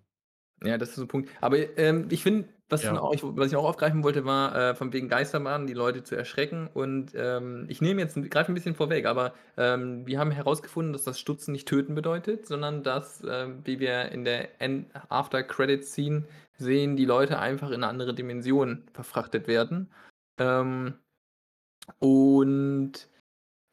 [0.64, 1.30] Ja, das ist so 'n Punkt.
[1.40, 3.08] Aber, ähm, ich finde, was Ja.
[3.10, 6.68] ich was ich auch aufgreifen wollte, war, äh, von wegen Geisterbahnen, die Leute zu erschrecken
[6.74, 11.04] und, ähm, ich nehme jetzt greife 'n bisschen vorweg, aber, ähm, wir haben herausgefunden, dass
[11.04, 15.84] das Stutzen nicht töten bedeutet, sondern dass, ähm, wie wir in der End After Credit
[15.84, 16.24] Scene
[16.58, 19.90] sehen, die Leute einfach in 'ne andere Dimension verfrachtet werden.
[20.38, 20.94] Ähm,
[21.98, 23.08] und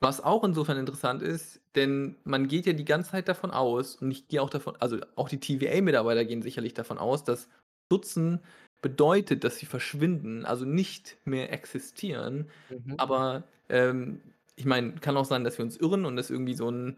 [0.02, 4.12] Was auch insofern interessant ist, denn man geht ja die ganze Zeit davon aus und
[4.12, 7.50] ich gehe auch davon also, auch die TVA-Mitarbeiter gehen sicherlich davon aus, dass
[7.88, 8.42] Stutzen
[8.82, 12.50] bedeutet, dass sie verschwinden, also nicht mehr existieren.
[12.70, 12.98] Mhm.
[12.98, 14.22] Aber, ähm,
[14.58, 16.98] ich meine, kann auch sein, dass wir uns irren und es irgendwie so 'n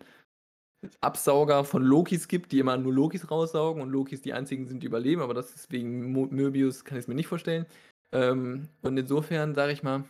[1.01, 4.87] Absauger von Lokis gibt, die immer nur Lokis raussaugen und Lokis die einzigen sind, die
[4.87, 7.65] überleben, aber das ist wegen Mo Möbius kann ich's mir nicht vorstellen.
[8.11, 10.05] Ähm, und insofern sage ich mal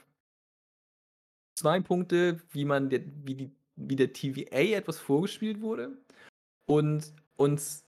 [1.55, 5.97] 2 Punkte, wie man der wie die wie der TVA etwas vorgespielt wurde
[6.65, 7.85] und uns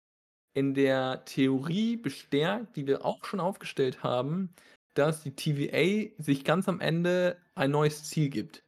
[0.54, 4.54] in der Theorie bestärkt, die wir auch schon aufgestellt haben,
[4.94, 8.64] dass die TVA sich ganz am Ende ein neues Ziel gibt.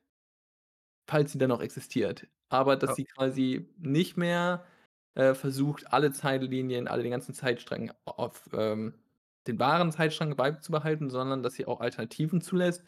[1.09, 2.29] Falls sie dann noch existiert.
[2.53, 4.65] Aber dass sie quasi nicht mehr,
[5.15, 8.95] äh, versucht, alle Zeitlinien, alle den ganzen Zeitsträngen auf, ähm,
[9.47, 12.85] den wahren Zeitstrang beizubehalten, sondern dass sie auch Alternativen zulässt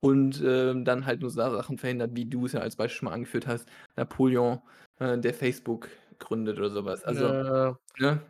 [0.00, 3.06] und, ähm, dann halt nur Sa Sachen verhindert, wie du es ja als Beispiel schon
[3.08, 4.60] mal angeführt hast, Napoleon,
[5.00, 7.04] äh, der Facebook gründet oder so was.
[7.04, 8.22] Also, Äh, ne?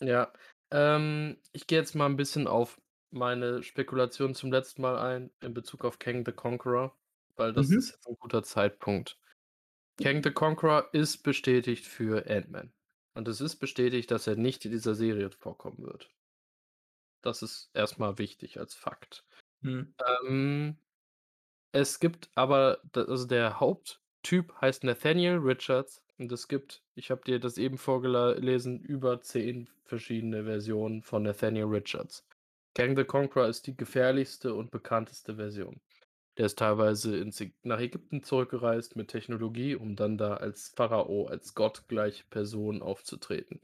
[0.00, 0.32] ja.
[0.70, 5.54] Ähm, ich gehe jetzt mal 'n bisschen auf meine Spekulation zum letzten Mal ein in
[5.54, 6.96] Bezug auf Kang the Conqueror,
[7.36, 7.92] weil das ist Mhm.
[7.92, 9.18] jetzt 'n guter Zeitpunkt.
[10.00, 12.72] Kang the Conqueror ist bestätigt für Ant-Man.
[13.14, 16.08] Und es ist bestätigt, dass er nicht in dieser Serie vorkommen wird.
[17.20, 19.24] Das ist erst mal wichtig als Fakt.
[19.60, 19.94] Mhm.
[20.26, 20.76] Ähm,
[21.72, 27.38] es gibt aber also, der Haupttyp heißt Nathaniel Richards und es gibt ich habe dir
[27.40, 32.26] das eben vorgela lesen, über 10 verschiedene Versionen von Nathaniel Richards.
[32.74, 35.80] Kang the Conqueror ist die gefährlichste und bekannteste Version.
[36.38, 41.54] Der ist teilweise ins nach Ägypten zurückgereist mit Technologie, um dann da als Pharao, als
[41.54, 43.60] gottgleiche Person aufzutreten.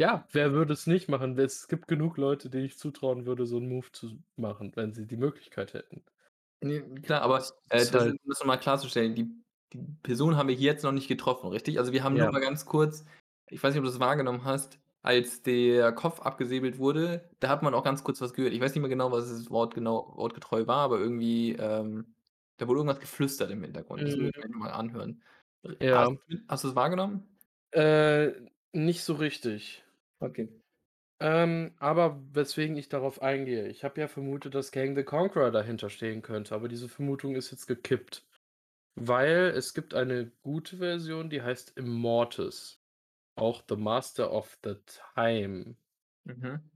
[0.00, 1.36] Ja, wer würde es nicht machen?
[1.38, 5.08] Es gibt genug Leute, denen ich zutrauen würde, so 'n Move zu machen, wenn sie
[5.08, 6.04] die Möglichkeit hätten.
[6.62, 7.38] Ne, klar, aber,
[7.70, 9.28] Es äh, das halt das noch mal klarzustellen, die
[9.72, 11.78] die Person haben wir hier jetzt noch nicht getroffen, richtig?
[11.78, 12.32] Also, wir haben nur Ja.
[12.32, 13.04] mal ganz kurz
[13.50, 17.62] ich weiß nicht, ob du das wahrgenommen hast, als der Kopf abgesäbelt wurde, da hat
[17.62, 18.52] man auch ganz kurz was gehört.
[18.54, 22.14] Ich weiß nicht mehr genau, was das Wort genau wortgetreu war, aber irgendwie, ähm,
[22.58, 24.06] da wurde irgendwas geflüstert im Hintergrund.
[24.08, 24.58] Das muss ich Mhm.
[24.58, 25.22] mal anhören.
[25.64, 26.18] Hast Ja.
[26.28, 27.38] du hast du's wahrgenommen?
[27.72, 28.32] Äh,
[28.72, 29.84] nicht so richtig.
[30.20, 30.48] Okay.
[31.20, 35.90] Ähm, aber weswegen ich darauf eingehe, ich habe ja vermutet, dass Kang the Conqueror dahinter
[35.90, 38.26] stehen könnte, aber diese Vermutung ist jetzt gekippt.
[38.96, 42.77] Weil es gibt eine gute Version, die heißt Immortus,
[43.38, 44.76] auch The Master of the
[45.14, 45.76] Time.
[46.26, 46.68] Mhm.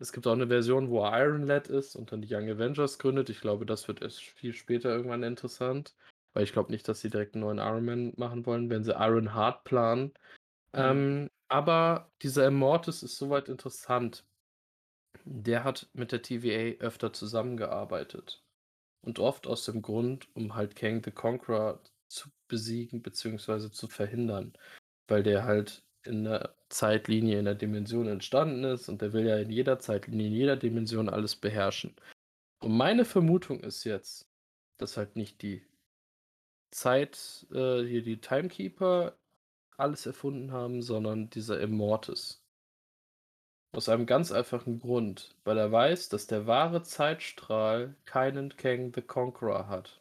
[0.00, 2.98] Es gibt auch 'ne Version, wo er Iron Lad ist und dann die Young Avengers
[2.98, 3.30] gründet.
[3.30, 5.94] Ich glaube, das wird erst viel später irgendwann interessant,
[6.32, 8.92] weil ich glaube nicht, dass sie direkt 'n neuen Iron Man machen wollen, wenn sie
[8.92, 10.12] Iron Heart planen.
[10.76, 11.04] Mhm.
[11.08, 14.26] Ähm, aber dieser Immortus ist so weit interessant.
[15.26, 18.44] Der hat mit der TVA öfter zusammengearbeitet
[19.02, 24.54] und oft aus dem Grund, um halt Kang the Conqueror zu besiegen beziehungsweise zu verhindern,
[25.08, 29.36] weil der halt in 'ner Zeitlinie, in 'ner Dimension entstanden ist und der will ja
[29.38, 31.94] in jeder Zeitlinie, in jeder Dimension alles beherrschen.
[32.60, 34.30] Und meine Vermutung ist jetzt,
[34.78, 35.66] dass halt nicht die
[36.72, 39.16] Zeit äh, hier die Timekeeper
[39.76, 42.44] alles erfunden haben, sondern dieser Immortus.
[43.74, 49.02] Aus einem ganz einfachen Grund, weil er weiß, dass der wahre Zeitstrahl keinen Kang the
[49.02, 50.00] Conqueror hat.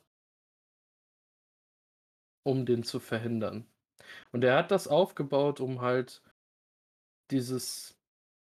[2.46, 3.73] Um den zu verhindern.
[4.32, 6.22] Und er hat das aufgebaut, um halt
[7.32, 7.98] dieses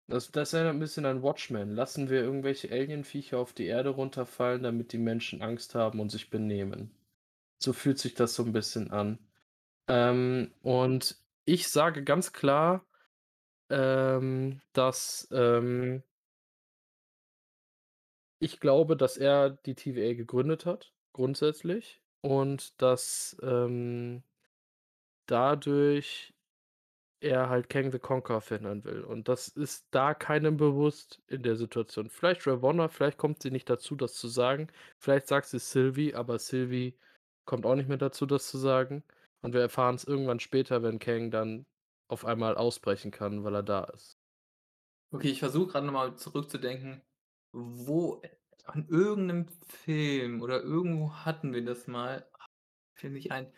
[0.09, 1.75] das das erinnert 'n bisschen an Watchmen.
[1.75, 6.31] Lassen wir irgendwelche Alienviecher auf die Erde runterfallen, damit die Menschen Angst haben und sich
[6.31, 6.93] benehmen.
[7.61, 9.19] So fühlt sich das so 'n bisschen an.
[9.89, 12.87] Ähm, und ich sage ganz klar,
[13.71, 16.03] ähm, dass, ähm
[18.43, 24.23] ich glaube, dass er die TVA gegründet hat, grundsätzlich und dass, ähm
[25.31, 26.35] dadurch
[27.21, 29.03] er halt Kang the Conqueror verhindern will.
[29.05, 32.11] Und das ist da keinem bewusst in der Situation.
[32.11, 34.69] Vielleicht Ravonna, vielleicht kommt sie nicht dazu, das zu sagen.
[34.99, 36.99] Vielleicht sagt sie's Sylvie, aber Sylvie
[37.47, 39.05] kommt auch nicht mehr dazu, das zu sagen.
[39.43, 41.67] Und wir erfahren's irgendwann später, wenn Kang dann
[42.09, 44.17] auf einmal ausbrechen kann, weil er da ist.
[45.13, 47.03] Okay, ich versuche grad noch mal zurückzudenken,
[47.53, 48.21] wo
[48.65, 52.31] an irgend 'nem Film oder irgendwo hatten wir das mal,
[52.95, 53.53] fällt nicht ein,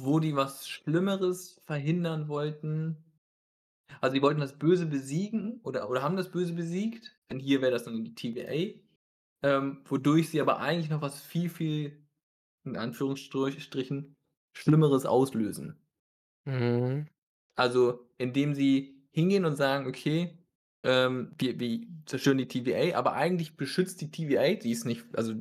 [0.00, 3.04] wo die was Schlimmeres verhindern wollten.
[4.00, 7.18] Also, die wollten das Böse besiegen oder oder haben das Böse besiegt.
[7.30, 11.48] Denn hier wäre das dann die TVA, ähm, wodurch sie aber eigentlich noch was viel,
[11.50, 12.06] viel
[12.64, 14.16] in Anführungsstrich Strichen
[14.56, 15.78] Schlimmeres auslösen.
[16.46, 17.08] Mhm.
[17.56, 20.38] Also, indem sie hingehen und sagen: „Okay,
[20.84, 25.34] ähm, wir wir zerstören die TVA“, aber eigentlich beschützt die TVA die ist nicht also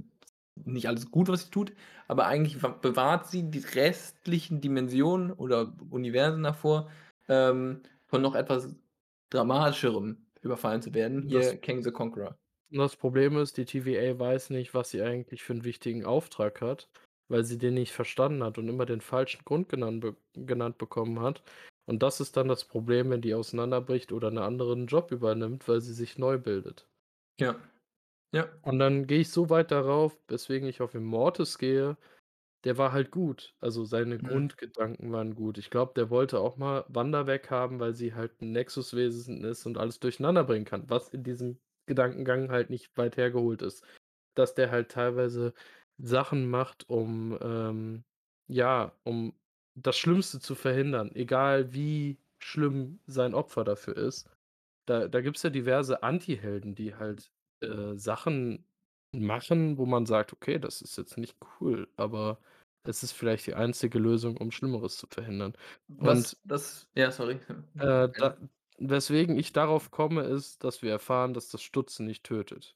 [0.65, 1.73] nicht alles gut, was sie tut,
[2.07, 6.89] aber eigentlich wa bewahrt sie die restlichen Dimensionen oder Universen davor,
[7.27, 8.75] ähm, von noch etwas
[9.29, 12.37] Dramatischerem überfallen zu werden, Das hier Kang the Conqueror.
[12.71, 16.89] das Problem ist, die TVA weiß nicht, was sie eigentlich für 'n wichtigen Auftrag hat,
[17.29, 21.19] weil sie den nicht verstanden hat und immer den falschen Grund genan be genannt bekommen
[21.21, 21.43] hat.
[21.85, 25.81] Und das ist dann das Problem, wenn die auseinanderbricht oder 'n anderen Job übernimmt, weil
[25.81, 26.87] sie sich neu bildet.
[27.39, 27.59] Ja.
[28.33, 28.49] Ja.
[28.61, 31.97] Und dann gehe ich so weit darauf, weswegen ich auf Immortus gehe,
[32.65, 33.55] der war halt gut.
[33.61, 34.47] Also, seine Mhm.
[34.47, 35.57] Grundgedanken waren gut.
[35.59, 39.77] Ich glaube, der wollte auch mal Wanda weghaben, weil sie halt 'n Nexus-Wesen ist und
[39.77, 43.85] alles durcheinanderbringen kann, was in diesem Gedankengang halt nicht weit hergeholt ist.
[44.35, 45.53] Dass der halt teilweise
[45.97, 48.05] Sachen macht, um, ähm
[48.49, 49.35] ja, um
[49.75, 54.29] das Schlimmste zu verhindern, egal wie schlimm sein Opfer dafür ist.
[54.87, 58.67] Da da gibt's ja diverse Antihelden, die halt, äh, Sachen
[59.13, 62.39] machen, wo man sagt: „Okay, das ist jetzt nicht cool, aber
[62.83, 65.53] es ist vielleicht die einzige Lösung, um Schlimmeres zu verhindern.“
[66.01, 67.39] Und Was das ja, sorry.
[67.79, 68.17] äh, Gerne.
[68.17, 68.37] da
[68.79, 72.75] weswegen ich darauf komme, ist, dass wir erfahren, dass das Stutzen nicht tötet.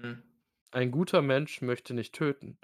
[0.00, 0.24] Mhm.
[0.72, 2.58] Ein guter Mensch möchte nicht töten.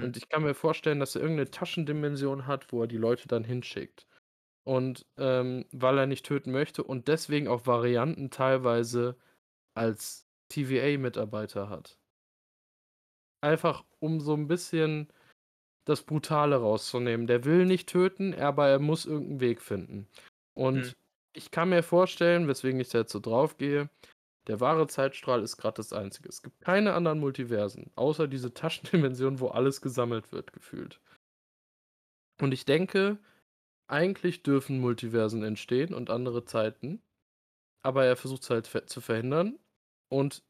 [0.00, 0.18] Und Mhm.
[0.18, 3.44] ich kann mir vorstellen, dass er irgend 'ne Taschendimension hat, wo er die Leute dann
[3.44, 4.06] hinschickt.
[4.64, 9.18] Und, ähm, weil er nicht töten möchte und deswegen auch Varianten teilweise
[9.74, 11.98] als TVA-Mitarbeiter hat.
[13.42, 15.12] Einfach, um so 'n bisschen
[15.86, 17.26] das Brutale rauszunehmen.
[17.28, 20.08] Der will nicht töten, aber er muss irgend 'n Weg finden.
[20.54, 20.94] Und
[21.34, 23.90] ich kann mir vorstellen, weswegen ich da jetzt so drauf gehe,
[24.48, 26.28] der wahre Zeitstrahl ist grad das Einzige.
[26.30, 31.00] Es gibt keine anderen Multiversen, außer diese Taschendimension, wo alles gesammelt wird, gefühlt.
[32.40, 33.18] Und ich denke,
[33.88, 37.02] eigentlich dürfen Multiversen entstehen und andere Zeiten,
[37.82, 39.58] aber er versucht's halt ver zu verhindern.
[40.14, 40.44] Und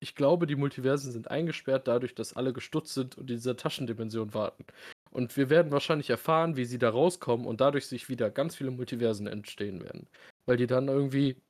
[0.00, 4.34] ich glaube, die Multiversen sind eingesperrt dadurch, dass alle gestutzt sind und in dieser Taschendimension
[4.34, 4.66] warten.
[5.10, 8.72] Und wir werden wahrscheinlich erfahren, wie sie da rauskommen und dadurch sich wieder ganz viele
[8.72, 10.08] Multiversen entstehen werden,
[10.44, 11.40] weil die dann irgendwie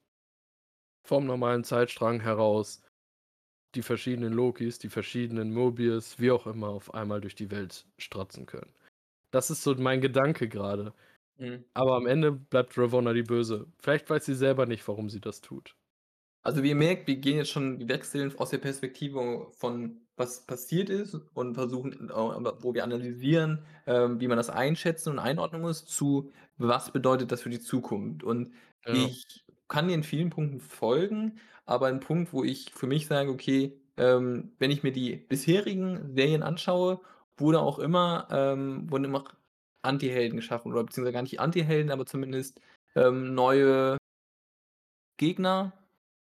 [1.06, 2.82] vom normalen Zeitstrang heraus
[3.74, 8.44] die verschiedenen Lokis, die verschiedenen Mobius, wie auch immer, auf einmal durch die Welt stratzen
[8.44, 8.72] können.
[9.30, 10.92] Das ist so mein Gedanke grade.
[11.38, 11.64] Mhm.
[11.72, 13.66] Aber am Ende bleibt Ravonna die Böse.
[13.78, 15.74] Vielleicht weiß sie selber nicht, warum sie das tut.
[16.46, 20.46] Also, wie ihr merkt, wir gehen jetzt schon wir wechseln aus der Perspektive von was
[20.46, 25.60] passiert ist und versuchen, äh, wo wir analysieren, ähm, wie man das einschätzen und einordnen
[25.60, 28.22] muss, zu was bedeutet das für die Zukunft?
[28.22, 28.52] Und
[28.84, 29.10] Ja.
[29.10, 33.28] ich kann dir in vielen Punkten folgen, aber 'n Punkt, wo ich für mich sage:
[33.32, 37.00] „Okay, ähm, wenn ich mir die bisherigen Serien anschaue,
[37.36, 39.24] wurde auch immer ähm, wurden immer
[39.82, 42.60] Antihelden geschaffen oder beziehungsweise gar nicht Antihelden, aber zumindest,
[42.94, 43.96] ähm, neue
[45.18, 45.72] Gegner.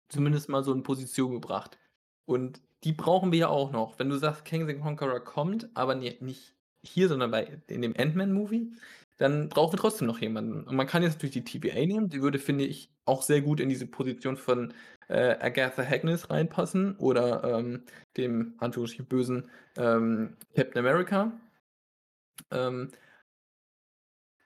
[0.08, 1.78] Zumindest mal so in Position gebracht.
[2.26, 3.98] Und die brauchen wir ja auch noch.
[3.98, 8.72] Wenn du sagst, Kang the Conqueror kommt, aber nicht hier, sondern bei in dem Ant-Man-Movie,
[9.18, 10.62] dann brauchen wir trotzdem noch jemanden.
[10.64, 13.60] Und man kann jetzt natürlich die TVA nehmen, die würde, finde ich, auch sehr gut
[13.60, 14.72] in diese Position von,
[15.08, 17.84] äh, Agatha Harkness reinpassen oder, ähm,
[18.16, 21.32] dem Anführungsstrichen bösen, ähm, Captain America.
[22.52, 22.90] Ähm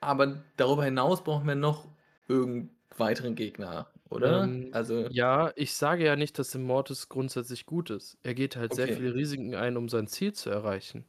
[0.01, 1.89] aber darüber hinaus brauchen wir noch
[2.29, 4.45] irgend weiteren Gegner, oder?
[4.45, 8.19] Ähm, Also ja, ich sage ja nicht, dass Immortus grundsätzlich gut ist.
[8.23, 8.89] Er geht halt sehr Okay.
[8.89, 11.07] viele Risiken ein, um sein Ziel zu erreichen.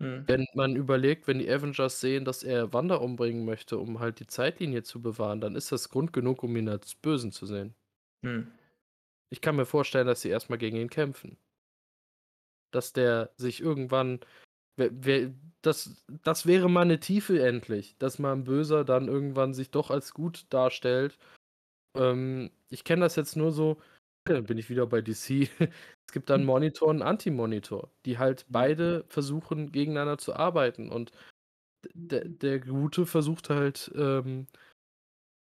[0.00, 0.28] Mhm.
[0.28, 4.26] Wenn man überlegt, wenn die Avengers sehen, dass er Wanda umbringen möchte, um halt die
[4.28, 7.74] Zeitlinie zu bewahren, dann ist das Grund genug, um ihn als Bösen zu sehen.
[8.24, 8.56] Mhm.
[9.32, 11.38] Ich kann mir vorstellen, dass sie erst mal gegen ihn kämpfen.
[12.74, 14.20] Dass der sich irgendwann
[14.76, 19.54] we we das das wäre mal 'ne Tiefe endlich, dass mal 'n Böser dann irgendwann
[19.54, 21.18] sich doch als gut darstellt.
[21.96, 23.80] Ähm, ich kenne das jetzt nur so
[24.28, 25.48] bin ich wieder bei DC.
[26.08, 26.46] Es gibt dann Hm.
[26.46, 28.96] Monitor und Anti-Monitor, die halt Mhm.
[28.96, 30.90] beide versuchen, gegeneinander zu arbeiten.
[30.90, 31.10] Und
[31.94, 34.46] der der Gute versucht halt, ähm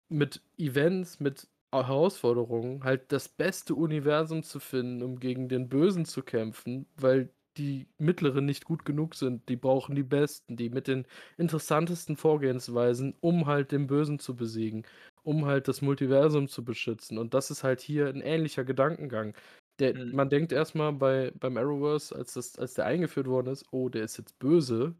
[0.10, 6.22] mit Events, mit Herausforderungen halt das beste Universum zu finden, um gegen den Bösen zu
[6.22, 9.48] kämpfen, weil die Mittleren nicht gut genug sind.
[9.50, 11.06] Die brauchen die Besten, die mit den
[11.38, 14.86] interessantesten Vorgehensweisen, um halt den Bösen zu besiegen,
[15.24, 17.18] um halt das Multiversum zu beschützen.
[17.18, 19.36] Und das ist halt hier 'n ähnlicher Gedankengang.
[19.80, 20.12] Der Mhm.
[20.12, 23.89] man denkt erst mal bei beim Arrowverse, als das als der eingeführt worden ist: „Oh,
[23.89, 24.95] der ist jetzt böse.“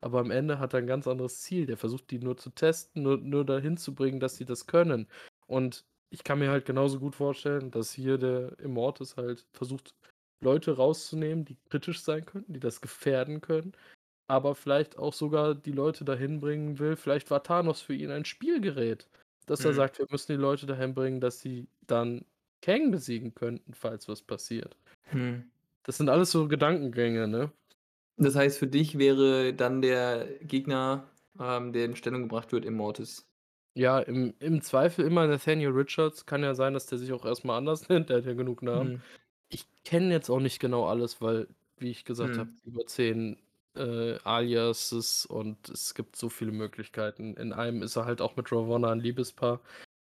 [0.00, 1.66] Aber am Ende hat er 'n ganz anderes Ziel.
[1.66, 5.08] Der versucht, die nur zu testen, nur nur dahin zu bringen, dass sie das können.
[5.46, 9.94] Und ich kann mir halt genauso gut vorstellen, dass hier der Immortus halt versucht,
[10.42, 13.72] Leute rauszunehmen, die kritisch sein könnten, die das gefährden können,
[14.28, 18.24] aber vielleicht auch sogar die Leute dahin bringen will vielleicht war Thanos für ihn ein
[18.26, 19.08] Spielgerät,
[19.46, 19.74] dass er Mhm.
[19.74, 22.24] sagt: „Wir müssen die Leute dahin bringen, dass sie dann
[22.62, 24.76] Kang besiegen könnten, falls was passiert.“
[25.12, 25.52] Mhm.
[25.84, 27.52] Das sind alles so Gedankengänge, ne?
[28.16, 33.28] Das heißt, für dich wäre dann der Gegner, ähm, der in Stellung gebracht wird, Immortus?
[33.74, 36.26] Ja, im im Zweifel immer Nathaniel Richards.
[36.26, 38.62] Kann ja sein, dass der sich auch erst mal anders nennt, der hat ja genug
[38.62, 38.92] Namen.
[38.92, 39.02] Mhm.
[39.48, 42.62] Ich kenne jetzt auch nicht genau alles, weil, wie ich gesagt habe, Mhm.
[42.64, 43.38] über 10,
[43.76, 47.34] äh, Aliases und es gibt so viele Möglichkeiten.
[47.36, 49.60] In einem ist er halt auch mit Ravonna 'n Liebespaar.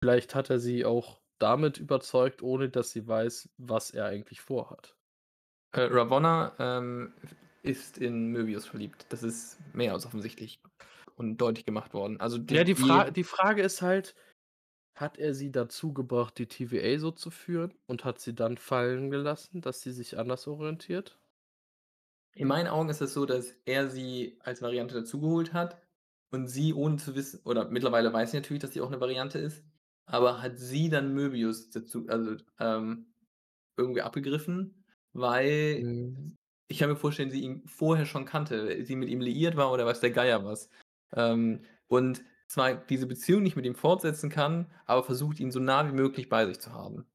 [0.03, 4.97] Vielleicht hat er sie auch damit überzeugt, ohne dass sie weiß, was er eigentlich vorhat.
[5.73, 7.15] Äh, Ravonna, ähm,
[7.63, 9.07] ist in Möbius verliebt.
[9.11, 10.61] Das ist mehr als offensichtlich
[11.17, 12.21] und deutlich gemacht worden.
[12.21, 14.15] Also, Ja, die die Fra die die Frage ist halt,
[14.97, 19.11] hat er sie dazu gebracht, die TVA so zu führen und hat sie dann fallen
[19.11, 21.22] gelassen, dass sie sich anders orientiert?
[22.37, 25.83] In meinen Augen ist es so, dass er sie als Variante dazugeholt hat
[26.31, 29.39] und sie ohne zu wissen oder mittlerweile weiß sie natürlich, dass sie auch 'ne Variante
[29.39, 29.65] ist,
[30.07, 33.13] aber hat sie dann Möbius dazu also, ähm,
[33.77, 36.37] irgendwie abgegriffen, weil Mhm.
[36.69, 39.87] ich kann mir vorstellen, sie ihn vorher schon kannte, sie mit ihm liiert war oder
[39.87, 40.71] weiß der Geier was.
[41.15, 45.89] Ähm, und zwar diese Beziehung nicht mit ihm fortsetzen kann, aber versucht, ihn so nah
[45.89, 47.07] wie möglich bei sich zu haben.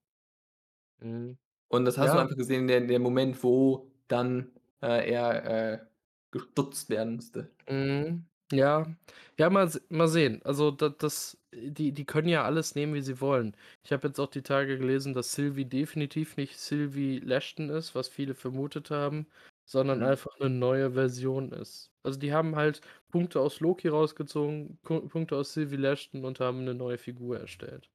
[1.01, 1.37] Mhm.
[1.71, 2.19] Und das hast du Ja.
[2.19, 4.51] einfach gesehen der dem Moment, wo dann,
[4.81, 5.85] äh, er, äh,
[6.31, 7.51] gestutzt werden musste.
[7.69, 8.25] Mhm.
[8.51, 8.95] Ja.
[9.37, 10.41] Ja, mal mal sehen.
[10.43, 13.55] Also, da das die die können ja alles nehmen, wie sie wollen.
[13.83, 18.07] Ich habe jetzt auch die Tage gelesen, dass Sylvie definitiv nicht Sylvie Lashton ist, was
[18.07, 19.27] viele vermutet haben,
[19.65, 20.01] sondern Mhm.
[20.01, 21.91] einfach 'ne neue Version ist.
[22.03, 26.73] Also, die haben halt Punkte aus Loki rausgezogen, Punkte aus Sylvie Lashton und haben 'ne
[26.73, 27.89] neue Figur erstellt.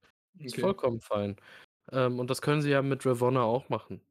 [0.44, 0.58] Ist Okay.
[0.58, 1.36] vollkommen fein.
[1.92, 4.02] Ähm, und das können sie ja mit Ravonna auch machen.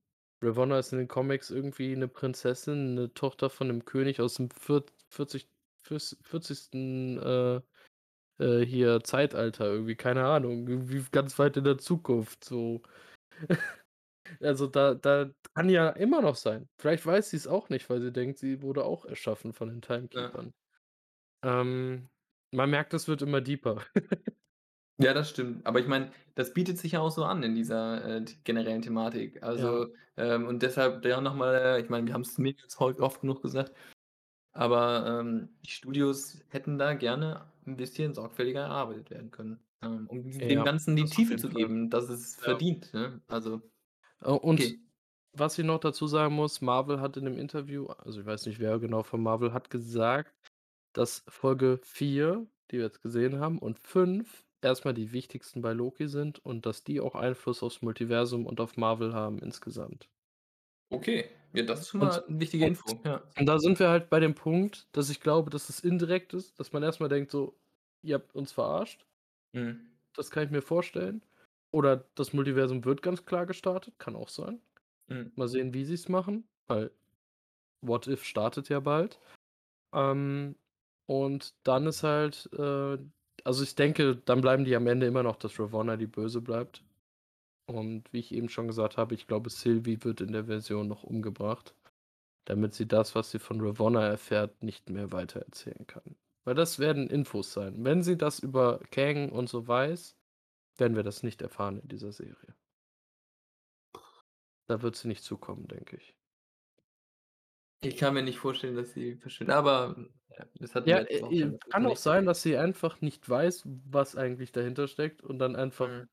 [0.44, 4.20] Ravonna ist in den Comics irgendwie 'ne Prinzessin, 'ne Tochter von 'nem König
[4.60, 5.50] viert vierzig
[5.84, 7.20] fürst 40.
[7.20, 7.62] äh,
[8.40, 12.82] äh, hier Zeitalter irgendwie, keine Ahnung, irgendwie ganz weit in der Zukunft so.
[14.42, 16.70] Also, da da kann ja immer noch sein.
[16.80, 19.82] Vielleicht weiß sie's auch nicht, weil sie denkt, sie wurde auch erschaffen von den
[20.14, 20.32] Ja.
[20.38, 20.54] Time-Keepern.
[21.44, 22.10] Ähm,
[22.52, 23.86] man merkt, es wird immer deeper.
[25.04, 25.66] Ja, das stimmt.
[25.66, 29.42] Aber ich meine, das bietet sich ja auch so an in dieser, äh, generellen Thematik.
[29.56, 29.72] Ja.
[29.72, 33.02] Also, ähm, und deshalb da noch mal äh, ich meine, wir haben's mir jetzt heute
[33.02, 33.74] oft genug gesagt,
[34.54, 40.48] aber, ähm, die Studios hätten da gerne 'n bisschen sorgfältiger erarbeitet werden können, ähm, um
[40.48, 42.62] dem Ja, Ganzen die Tiefe zu geben, dass es Ja.
[42.62, 43.22] verdient, ne?
[43.28, 43.62] Also
[44.22, 44.82] Äh, und okay.
[45.34, 48.60] was ich noch dazu sagen muss, Marvel hat in 'nem Interview also, ich weiß nicht,
[48.60, 50.36] wer genau von Marvel hat gesagt,
[50.94, 55.74] dass Folge 4, die wir jetzt gesehen haben, und 5 erst mal die wichtigsten bei
[55.74, 60.10] Loki sind und dass die auch Einfluss aufs Multiversum und auf Marvel haben insgesamt.
[60.90, 63.24] Okay, ja, das ist schon Und mal 'ne wichtige und Info, ja.
[63.38, 66.60] und da sind wir halt bei dem Punkt, dass ich glaube, dass es indirekt ist,
[66.60, 67.60] dass man erst mal denkt so:
[68.04, 69.06] „Ihr habt uns verarscht.“
[69.54, 69.92] Mhm.
[70.16, 71.24] Das kann ich mir vorstellen.
[71.72, 74.62] Oder das Multiversum wird ganz klar gestartet, kann auch sein.
[75.08, 75.32] Mhm.
[75.36, 76.92] Mal sehen, wie sie's machen, weil
[77.82, 79.20] What If startet ja bald.
[79.94, 80.58] Ähm,
[81.08, 82.98] und dann ist halt, äh
[83.44, 86.84] also, ich denke, dann bleiben die am Ende immer noch, dass Ravonna die Böse bleibt.
[87.66, 91.04] Und wie ich eben schon gesagt habe, ich glaube, Sylvie wird in der Version noch
[91.04, 91.76] umgebracht,
[92.46, 96.16] damit sie das, was sie von Ravonna erfährt, nicht mehr weitererzählen kann.
[96.44, 97.84] Weil das werden Infos sein.
[97.86, 100.18] Wenn sie das über Kang und so weiß,
[100.78, 102.56] werden wir das nicht erfahren in dieser Serie.
[104.68, 106.16] Da wird sie nicht zu kommen, denke ich.
[107.84, 109.96] Ich kann mir nicht vorstellen, dass sie verschwindet, aber
[110.38, 113.64] ja, das hatten Ja, äh, äh, muss kann auch sein, dass sie einfach nicht weiß,
[113.86, 116.08] was eigentlich dahinter steckt und dann einfach Mhm.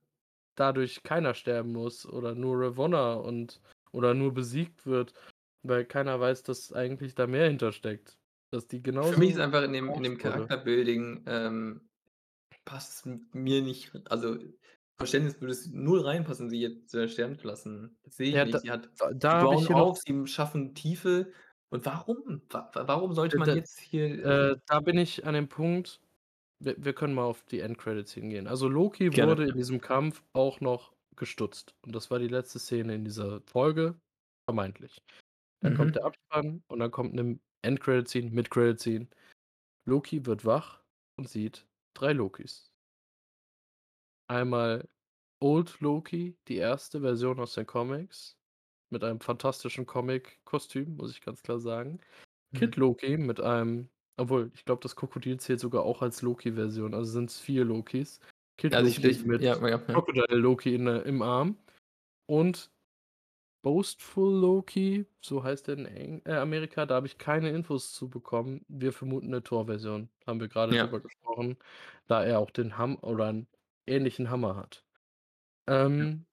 [0.56, 3.60] dadurch keiner sterben muss oder nur Ravonna und
[3.92, 5.14] oder nur besiegt wird,
[5.62, 8.18] weil keiner weiß, dass eigentlich da mehr hintersteckt,
[8.52, 10.18] dass die Für mich ist einfach in dem in dem.
[10.18, 11.88] Charakterbuilding, ähm,
[12.64, 14.38] passt's m mir nicht also,
[14.98, 17.98] Verständnis würde es 0 reinpassen, sie jetzt, äh, sterben zu lassen.
[18.04, 18.60] Das sehe ich Ja, nicht.
[18.60, 21.32] Sie hat da da bauen auf, sie schaffen Tiefe.
[21.72, 22.42] Und warum?
[22.50, 25.48] Wa wa warum sollte Äh, man da jetzt hier äh, da bin ich an dem
[25.48, 26.00] Punkt
[26.60, 28.46] wir wir können mal auf die Endcredits hingehen.
[28.48, 32.58] Also, Loki Gerne, wurde in diesem Kampf auch noch gestutzt und das war die letzte
[32.60, 34.00] Szene in dieser Folge,
[34.48, 35.02] vermeintlich.
[35.62, 35.96] Dann kommt Mhm.
[35.96, 39.08] der Abspann und dann kommt 'ne Endcredit-Scene, Mid-Credit-Scene.
[39.86, 40.84] Loki wird wach
[41.18, 42.68] und sieht 3 Lokis.
[44.30, 44.86] Einmal
[45.40, 47.00] Old Loki, die 1.
[47.00, 48.37] Version aus den Comics
[48.90, 52.00] mit einem fantastischen Comic-Kostüm, muss ich ganz klar sagen.
[52.54, 52.76] Kid Mhm.
[52.76, 57.40] Loki mit einem obwohl, ich glaube, das Krokodil zählt sogar auch als Loki-Version, also sind's
[57.40, 58.20] 4 Lokis.
[58.58, 59.78] Kid Also, Loki ich mit ja, ja.
[59.92, 61.58] Crocodile Loki in der im Arm
[62.26, 62.72] und
[63.64, 68.10] Boastful Loki, so heißt er in Eng äh, Amerika, da habe ich keine Infos zu
[68.10, 68.64] bekommen.
[68.68, 70.78] Wir vermuten 'ne Thor-Version, haben wir grade Ja.
[70.78, 71.58] drüber gesprochen,
[72.08, 73.48] da er auch den Ham oder 'n
[73.86, 74.84] ähnlichen Hammer hat.
[75.68, 76.26] Ähm,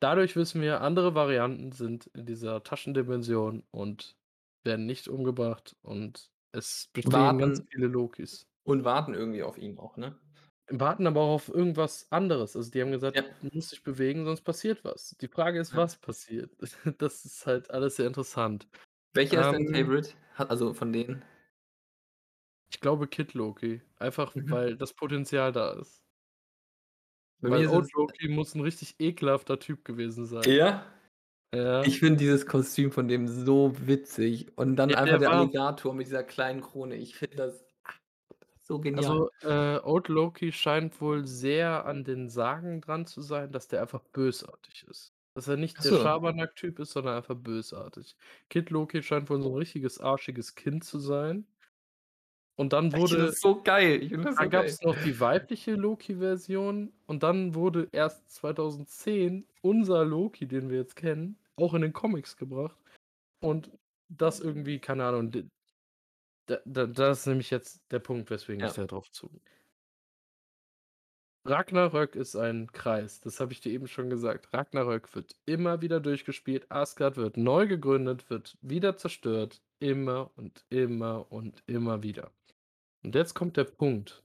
[0.00, 4.16] dadurch wissen wir, andere Varianten sind in dieser Taschendimension und
[4.64, 8.46] werden nicht umgebracht und es bestehen ganz viele Lokis.
[8.64, 10.20] und warten irgendwie auf ihn auch, ne?
[10.68, 12.56] Warten aber auch auf irgendwas anderes.
[12.56, 13.24] Also, die haben gesagt: Ja.
[13.40, 16.56] „Du musst dich bewegen, sonst passiert was.“ Die Frage ist, was passiert?
[16.98, 18.66] Das ist halt alles sehr interessant.
[19.14, 20.14] Welcher ist dein Ähm Favorite?
[20.36, 21.24] Also, von denen?
[22.70, 24.46] Ich glaube Kid Loki, einfach Mhm.
[24.48, 26.05] weil das Potenzial da ist.
[27.42, 30.58] Bei Weil mir Old sind's Loki muss 'n richtig ekelhafter Typ gewesen sein.
[30.58, 30.84] Ja?
[31.54, 31.84] Ja.
[31.84, 35.94] Ich finde dieses Kostüm von dem so witzig und dann Ja, einfach der der Alligator
[35.94, 36.94] mit dieser kleinen Krone.
[36.94, 37.66] Ich finde das,
[38.60, 39.18] so genial.
[39.18, 43.82] Also, äh, Old Loki scheint wohl sehr an den Sagen dran zu sein, dass der
[43.82, 45.12] einfach bösartig ist.
[45.36, 45.92] Dass er nicht der so.
[45.92, 48.16] Schabernack-Typ ist, sondern einfach bösartig.
[48.48, 51.46] Kid Loki scheint wohl so 'n richtiges arschiges Kind zu sein.
[52.56, 54.02] Und dann Ich wurde das so geil.
[54.02, 54.48] Ich das da so geil.
[54.50, 60.96] gab's noch die weibliche Loki-Version und dann wurde erst 2010 unser Loki, den wir jetzt
[60.96, 62.76] kennen, auch in den Comics gebracht
[63.40, 63.70] und
[64.08, 65.30] das irgendwie, keine Ahnung,
[66.46, 68.82] da da das ist nämlich jetzt der Punkt, weswegen ich Ja.
[68.82, 69.40] da drauf zu
[71.46, 74.52] Ragnarök ist ein Kreis, das habe ich dir eben schon gesagt.
[74.52, 76.70] Ragnarök wird immer wieder durchgespielt.
[76.70, 82.32] Asgard wird neu gegründet, wird wieder zerstört, immer und immer und immer wieder.
[83.04, 84.22] Und jetzt kommt der Punkt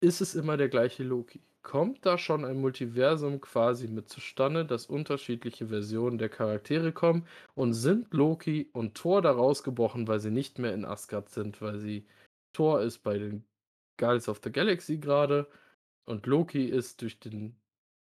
[0.00, 1.40] ist es immer der gleiche Loki?
[1.62, 7.74] Kommt da schon ein Multiversum quasi mit zustande, dass unterschiedliche Versionen der Charaktere kommen und
[7.74, 12.06] sind Loki und Thor da rausgebrochen, weil sie nicht mehr in Asgard sind, weil sie
[12.52, 13.44] Thor ist bei den
[13.98, 15.48] Guardians of the Galaxy grade
[16.04, 17.56] und Loki ist durch den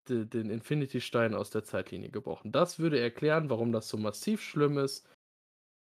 [0.08, 2.52] de den Infinity-Stein aus der Zeitlinie gebrochen.
[2.52, 5.06] Das würde erklären, warum das so massiv schlimm ist,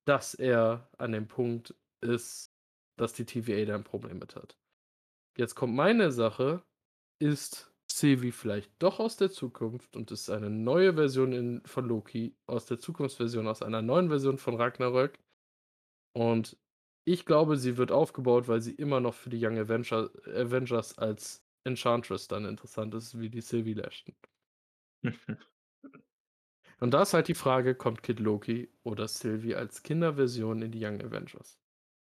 [0.05, 2.56] dass er an dem Punkt ist,
[2.97, 4.57] dass die TVA da 'n Problem mit hat.
[5.37, 6.63] Jetzt kommt meine Sache:
[7.19, 12.37] Ist Sylvie vielleicht doch aus der Zukunft und ist eine neue Version in von Loki
[12.47, 15.19] aus der Zukunftsversion, aus einer neuen Version von Ragnarök?
[16.15, 16.57] Und
[17.05, 21.45] ich glaube, sie wird aufgebaut, weil sie immer noch für die Young Avenger Avengers als
[21.65, 24.15] Enchantress dann interessant ist, wie die Sylvie Lashton.
[26.79, 30.83] Und da ist halt die Frage, kommt Kid Loki oder Sylvie als Kinderversion in die
[30.83, 31.59] Young Avengers?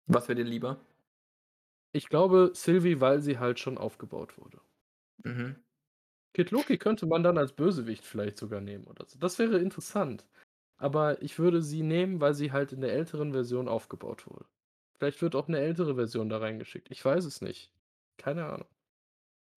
[0.08, 0.80] Was wäre dir lieber?
[1.96, 4.62] Ich glaube, Sylvie, weil sie halt schon aufgebaut wurde.
[5.26, 5.64] Mhm.
[6.36, 9.20] Kid Loki könnte man dann als Bösewicht vielleicht sogar nehmen oder so.
[9.20, 10.26] Das wäre interessant.
[10.78, 14.46] Aber ich würde sie nehmen, weil sie halt in der älteren Version aufgebaut wurde.
[15.00, 16.90] Vielleicht wird auch 'ne ältere Version da reingeschickt.
[16.92, 17.72] Ich weiß es nicht.
[18.18, 18.68] Keine Ahnung.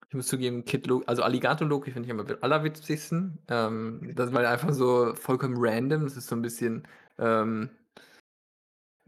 [0.09, 3.39] Ich muss zugeben, Kid Lo also, Alligator Loki finde ich am allerwitzigsten.
[3.49, 6.87] Ähm, das er einfach so vollkommen random das ist so 'n bisschen,
[7.17, 7.69] ähm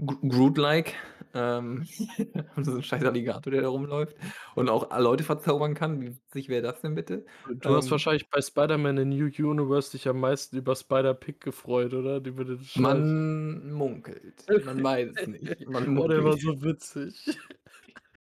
[0.06, 0.96] Groot-like,
[1.34, 1.84] ähm,
[2.64, 4.16] so 'n scheiß Alligator, der da rumläuft
[4.56, 6.00] und auch, Leute verzaubern kann.
[6.02, 7.26] Wie witzig wäre das denn bitte?
[7.62, 11.94] Du hast Ähm wahrscheinlich bei Spider-Man in New Universe dich am meisten über Spider-Pig gefreut,
[11.94, 12.22] oder?
[12.22, 13.14] Den Schweif.
[13.14, 14.52] Man munkelt.
[14.62, 15.66] Man weiß es nicht.
[15.68, 17.26] Man Oh, der war so witzig.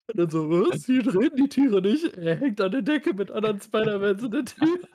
[0.09, 3.31] Und dann so: „Was, hier reden die Tiere nicht?“ Er hängt an der Decke mit
[3.31, 4.79] anderen Spider-Mans in der Tür.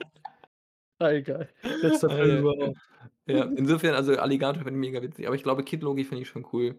[1.00, 1.48] Ah, egal.
[1.82, 2.78] Ah, Film überhaupt.
[3.28, 6.28] Ja, insofern also, Alligator finde ich mega witzig, aber ich glaube, Kid Loki finde ich
[6.28, 6.78] schon cool.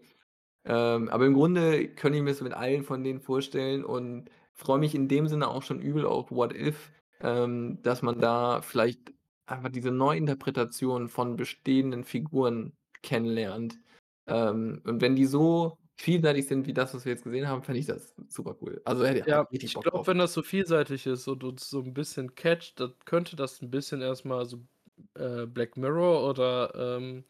[0.64, 4.94] Ähm, aber im Grunde könnte ich mir's mit allen von denen vorstellen und freue mich
[4.94, 9.12] in dem Sinne auch schon übel auf What If, ähm, dass man da vielleicht
[9.46, 13.80] einfach diese Neuinterpretation von bestehenden Figuren kennenlernt.
[14.28, 17.80] Ähm, und wenn die so vielseitig sind wie das, was wir jetzt gesehen haben, fände
[17.80, 18.82] ich das super cool.
[18.86, 21.80] Also, hätte ich Ja, ich Bock glaube, wenn das so vielseitig ist und uns so
[21.80, 24.66] 'n bisschen catcht, dann könnte das 'n bisschen erst mal so,
[25.14, 27.24] äh, Black Mirror oder, ähm,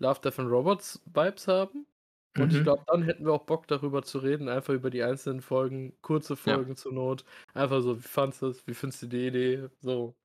[0.00, 1.86] Love, Death and Robots Vibes haben.
[2.36, 2.64] Und ich Mhm.
[2.64, 6.36] glaube, dann hätten wir auch Bock, darüber zu reden, einfach über die einzelnen Folgen, kurze
[6.46, 6.58] Ja.
[6.58, 7.24] Folgen zur Not.
[7.54, 8.66] Einfach so: „Wie fandest du's?
[8.66, 10.16] Wie findest du die Idee?“ So.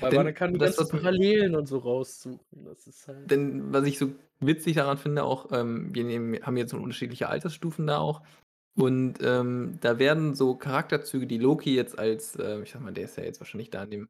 [0.00, 2.64] Weil man Denn kann die das, mir Parallelen und so raussuchen.
[2.66, 6.56] Das ist halt Denn was ich so witzig daran finde auch, ähm, wir nehmen haben
[6.58, 8.22] jetzt so unterschiedliche Altersstufen da auch
[8.76, 13.04] und, ähm, da werden so Charakterzüge, die Loki jetzt als, äh ich sage mal, der
[13.04, 14.08] ist ja jetzt wahrscheinlich da in dem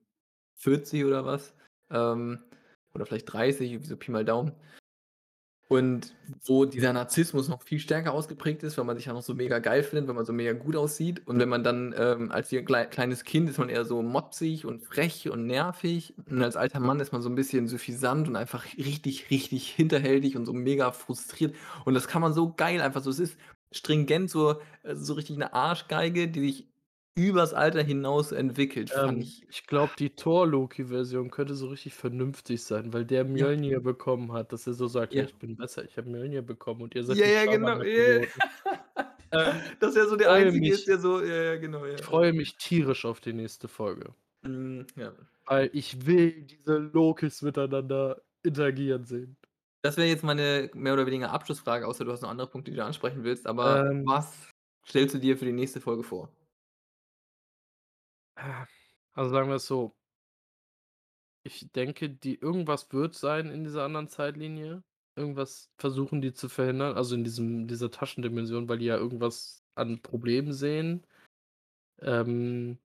[0.57, 1.55] 40 oder was,
[1.95, 2.41] ähm,
[2.95, 4.53] oder vielleicht 30, irgendwie so Pi mal Daumen.
[5.71, 6.15] Und
[6.45, 9.61] wo dieser Narzissmus noch viel stärker ausgeprägt ist, weil man sich ja noch so mega
[9.61, 11.27] geil findet, wenn man so mega gut aussieht.
[11.27, 12.51] Und wenn man dann, ähm als
[12.91, 16.15] kleines Kind ist man eher so mopsig und frech und nervig.
[16.29, 20.37] Und als alter Mann ist man so 'n bisschen süffisant und einfach richtig, richtig hinterhältig
[20.37, 21.55] und so mega frustriert.
[21.87, 23.39] Und das kann man so geil einfach so es ist
[23.73, 26.74] stringent, so äh, so richtig 'ne Arschgeige, die sich
[27.17, 32.93] übers Alter hinaus entwickelt, Ähm, ich ich glaube, die Thor-Loki-Version könnte so richtig vernünftig sein,
[32.93, 33.49] weil der Ja.
[33.49, 35.25] Mjölnir bekommen hat, dass er so sagt: „Ja, Ja.
[35.25, 37.83] ich bin besser, ich habe Mjölnir bekommen und ihr seid Ja, ja, genau.
[37.83, 38.43] Schabernack-Idioten.“
[39.33, 42.03] Ähm, Dass er so der Einzige ist, mich der so ja, ja, genau, ja, ich
[42.03, 42.07] ja.
[42.07, 44.15] freue mich tierisch auf die nächste Folge.
[44.43, 45.29] Mhm, ja.
[45.47, 49.37] Weil ich will diese Lokis miteinander interagieren sehen.
[49.85, 52.77] Das wäre jetzt meine mehr oder weniger Abschlussfrage, außer du hast noch andere Punkte, die
[52.79, 54.07] du ansprechen willst, aber Ähm.
[54.07, 54.49] was
[54.87, 56.35] stellst du dir für die nächste Folge vor?
[58.37, 58.67] Ah,
[59.15, 59.93] also, sagen wir es so
[61.47, 64.83] ich denke, die irgendwas wird sein in dieser anderen Zeitlinie.
[65.15, 70.01] Irgendwas versuchen die zu verhindern, also, in diesem dieser Taschendimension, weil die ja irgendwas an
[70.03, 71.07] Problemen sehen.
[72.01, 72.79] Ähm,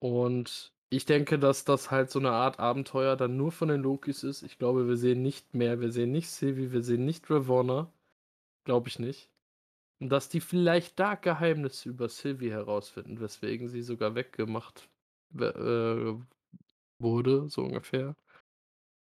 [0.00, 4.24] und ich denke, dass das halt so 'ne Art Abenteuer dann nur von den Lokis
[4.24, 4.42] ist.
[4.44, 5.80] Ich glaube, wir sehen nicht mehr.
[5.80, 7.92] Wir sehen nicht Sylvie, wir sehen nicht Ravonna.
[8.64, 9.28] Glaube ich nicht.
[10.04, 14.86] Und dass die vielleicht da Geheimnisse über Sylvie herausfinden, weswegen sie sogar weggemacht
[15.30, 18.14] we äh, wurde, so ungefähr.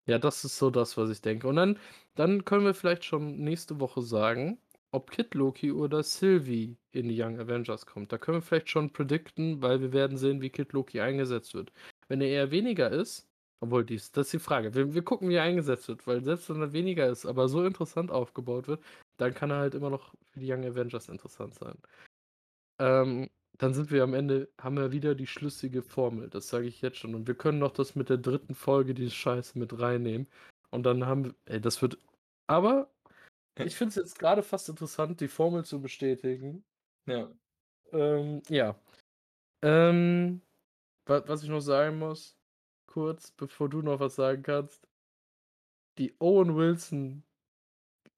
[0.07, 1.49] Ja, das ist so das, was ich denke.
[1.49, 1.77] Und dann
[2.15, 4.59] dann können wir vielleicht schon nächste Woche sagen,
[4.93, 8.13] ob Kid Loki oder Sylvie in die Young Avengers kommt.
[8.13, 11.73] Da können wir vielleicht schon predikten, weil wir werden sehen, wie Kid Loki eingesetzt wird.
[12.07, 13.27] Wenn er eher weniger ist
[13.63, 14.75] obwohl dies das ist die Frage.
[14.75, 17.65] Wir wir gucken, wie er eingesetzt wird, weil selbst wenn er weniger ist, aber so
[17.65, 18.83] interessant aufgebaut wird,
[19.17, 21.79] dann kann er halt immer noch für die Young Avengers interessant sein.
[22.79, 26.81] Ähm, dann sind wir am Ende haben wir wieder die schlüssige Formel, das sage ich
[26.81, 27.15] jetzt schon.
[27.15, 28.55] Und wir können noch das mit der 3.
[28.55, 30.27] Folge, die Scheiße mit reinnehmen.
[30.71, 31.99] Und dann haben w ey, das wird
[32.47, 32.91] aber
[33.59, 36.65] ich finde es jetzt grade fast interessant, die Formel zu bestätigen.
[37.07, 37.31] Ja.
[37.93, 38.75] Ähm, ja.
[39.63, 40.41] Ähm,
[41.07, 42.37] wa was ich noch sagen muss,
[42.87, 44.89] kurz, bevor du noch was sagen kannst
[45.99, 47.23] die Owen Wilson,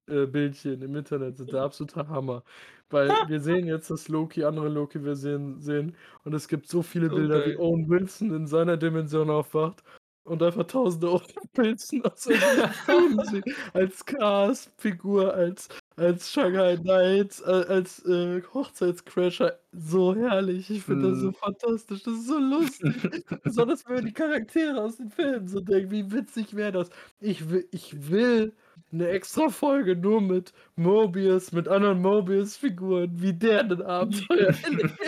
[0.07, 2.43] äh, Bildchen im Internet sind der absolute Hammer,
[2.89, 7.21] weil wir sehen jetzt, dass Loki andere Loki-Versionen sehen und es gibt so viele So
[7.21, 7.57] Bilder, wie geil.
[7.57, 9.83] Owen Wilson in seiner Dimension aufwacht
[10.23, 11.23] und einfach Tausende Owen
[11.55, 19.59] Wilson aus irgendwelchen Filmen sieht, als Cast-Figur, als als Shanghai Knight, a als, äh, Hochzeitscrasher.
[19.71, 20.69] So herrlich.
[20.69, 21.33] Ich finde das so Mhm.
[21.33, 22.03] fantastisch.
[22.03, 23.01] Das ist so lustig.
[23.43, 26.89] Besonders, wenn man die Charaktere aus den Filmen so denkt, wie witzig wäre das?
[27.19, 28.55] Ich wi ich will
[28.97, 34.99] 'ne extra Folge nur mit Mobius, mit anderen Mobius-Figuren, wie der 'nen Abenteuer erlebt.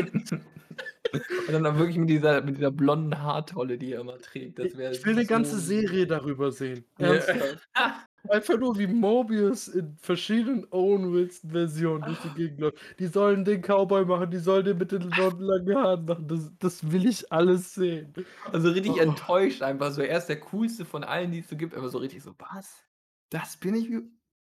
[1.47, 4.59] Und dann auch wirklich mit dieser mit dieser blonden Haartolle, die er immer trägt.
[4.91, 6.85] Ich will 'ne ganze so Serie darüber sehen.
[6.99, 7.19] Ja.
[8.29, 12.79] Einfach nur, wie Mobius in verschiedenen Owen Wilson-Versionen durch die Gegend läuft.
[12.99, 16.27] Die sollen den Cowboy machen, die sollen den mit den blonden, langen Haaren machen.
[16.29, 18.13] Das das will ich alles sehen.
[18.51, 19.01] Also, richtig Oh.
[19.01, 20.01] enttäuscht einfach so.
[20.01, 22.86] Er ist der Coolste von allen, die es so gibt, aber so richtig so: „Was?
[23.31, 23.89] Das bin ich?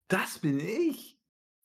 [0.09, 1.19] Das bin ich?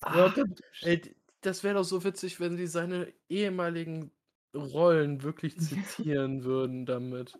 [0.08, 3.14] Ja, Ach, dann du ey, Sch“ d das wäre doch so witzig, wenn sie seine
[3.30, 4.12] ehemaligen
[4.56, 7.40] Rollen wirklich zitieren würden damit.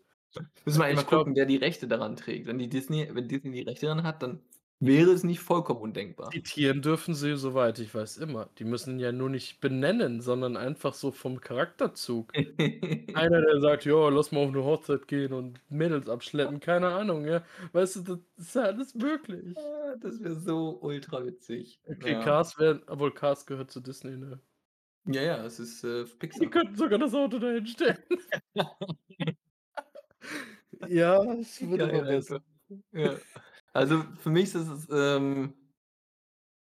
[0.66, 2.48] Müssen wir einmal gucken, wer die Rechte daran trägt.
[2.48, 4.42] Wenn die Disney wenn Disney die Rechte daran hat, dann
[4.86, 6.34] wäre es nicht vollkommen undenkbar.
[6.34, 8.50] Zitieren dürfen sie, soweit ich weiß, immer.
[8.58, 12.34] Die müssen ja nur nicht benennen, sondern einfach so vom Charakterzug.
[13.14, 17.26] Einer, der sagt: „Ja, lass mal auf 'ne Hochzeit gehen und Mädels abschleppen“, keine Ahnung,
[17.28, 17.44] ja?
[17.74, 19.58] Weißt du, das ist ja alles möglich.
[19.58, 21.80] Ah, das wäre so ultra witzig.
[21.86, 22.18] Okay, Ja.
[22.18, 24.40] Cars wären obwohl Cars gehört zu Disney, ne?
[25.06, 26.06] Ja, ja, es ist, äh,
[26.40, 26.50] Die Pixar.
[26.50, 28.04] könnten sogar das Auto dahin stellen.
[30.88, 32.44] Ja, es wird immer Geil besser.
[32.94, 33.22] Ja.
[33.76, 35.54] Also, für mich ist es, ähm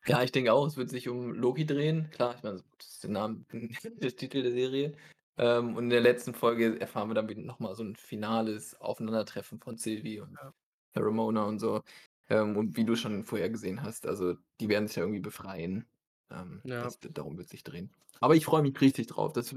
[0.05, 2.10] ja, ich denke auch, es wird sich um Loki drehen.
[2.12, 4.95] Klar, ich meine, das ist der Name der Titel der Serie.
[5.38, 8.80] Ähm, und in der letzten Folge erfahren wir dann wieder noch mal so 'n finales
[8.80, 10.53] Aufeinandertreffen von Sylvie und Ja.
[10.95, 11.82] Ramona und so.
[12.30, 15.88] Ähm, und wie du schon vorher gesehen hast, also, die werden sich ja irgendwie befreien.
[16.32, 16.82] Ähm, Ja.
[16.82, 17.93] das darum wird's sich drehen.
[18.20, 19.34] Aber ich freue mich richtig drauf.
[19.34, 19.49] Das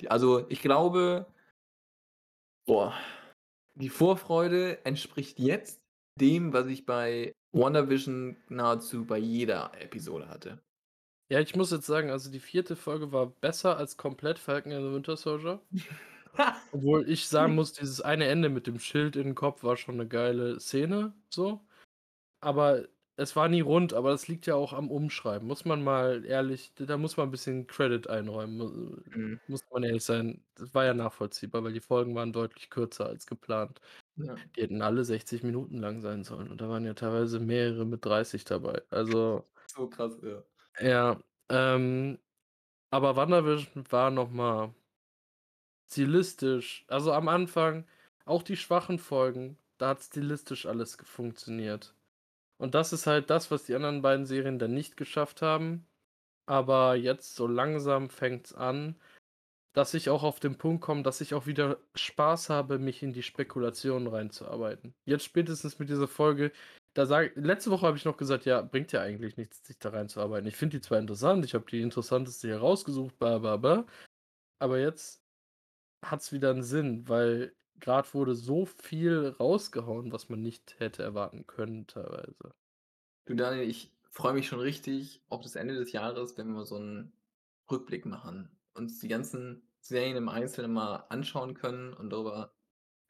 [0.00, 1.26] d also, ich glaube
[2.68, 2.94] boah,
[3.76, 5.85] die Vorfreude entspricht jetzt
[6.20, 10.62] dem, was ich bei WandaVision nahezu bei jeder Episode hatte.
[11.30, 12.76] Ja, ich muss jetzt sagen, also, die 4.
[12.76, 15.60] Folge war besser als komplett Falcon and the Winter Soldier.
[16.72, 19.96] Obwohl ich sagen muss, dieses eine Ende mit dem Schild in 'n Kopf war schon
[19.96, 21.60] 'ne geile Szene so.
[22.40, 25.48] Aber es war nie rund, aber das liegt ja auch am Umschreiben.
[25.48, 29.40] Muss man mal ehrlich da muss man 'n bisschen Credit einräumen, mu Mhm.
[29.48, 30.44] muss man ehrlich sein.
[30.56, 33.80] Das war ja nachvollziehbar, weil die Folgen waren deutlich kürzer als geplant.
[34.16, 34.40] Ja.
[34.56, 38.04] Die hätten alle 60 Minuten lang sein sollen und da waren ja teilweise mehrere mit
[38.04, 38.82] 30 dabei.
[38.90, 40.42] Also So krass, ja.
[40.80, 42.18] ja, ähm,
[42.90, 44.74] aber WandaVision war noch mal
[45.90, 47.86] stilistisch also, am Anfang
[48.24, 51.94] auch die schwachen Folgen, da hat stilistisch alles ge funktioniert.
[52.58, 55.86] Und das ist halt das, was die anderen beiden Serien dann nicht geschafft haben.
[56.46, 58.96] Aber jetzt so langsam fängt's an,
[59.76, 63.12] dass ich auch auf den Punkt komme, dass ich auch wieder Spaß habe, mich in
[63.12, 64.94] die Spekulationen reinzuarbeiten.
[65.06, 66.52] Jetzt spätestens mit dieser Folge,
[66.94, 69.90] da sage letzte Woche habe ich noch gesagt: „Ja, bringt ja eigentlich nichts, sich da
[69.90, 73.86] reinzuarbeiten.“ Ich finde die zwar interessant, ich habe die interessanteste hier rausgesucht, ba ba ba.
[74.60, 75.22] Aber jetzt
[76.04, 81.46] hat's wieder 'n Sinn, weil grad wurde so viel rausgehauen, was man nicht hätte erwarten
[81.46, 82.54] können teilweise.
[83.28, 86.76] Du Daniel, ich freue mich schon richtig auf das Ende des Jahres, wenn wir so
[86.76, 87.12] 'n
[87.68, 92.54] Rückblick machen, uns die ganzen Serien im Einzelnen mal anschauen können und darüber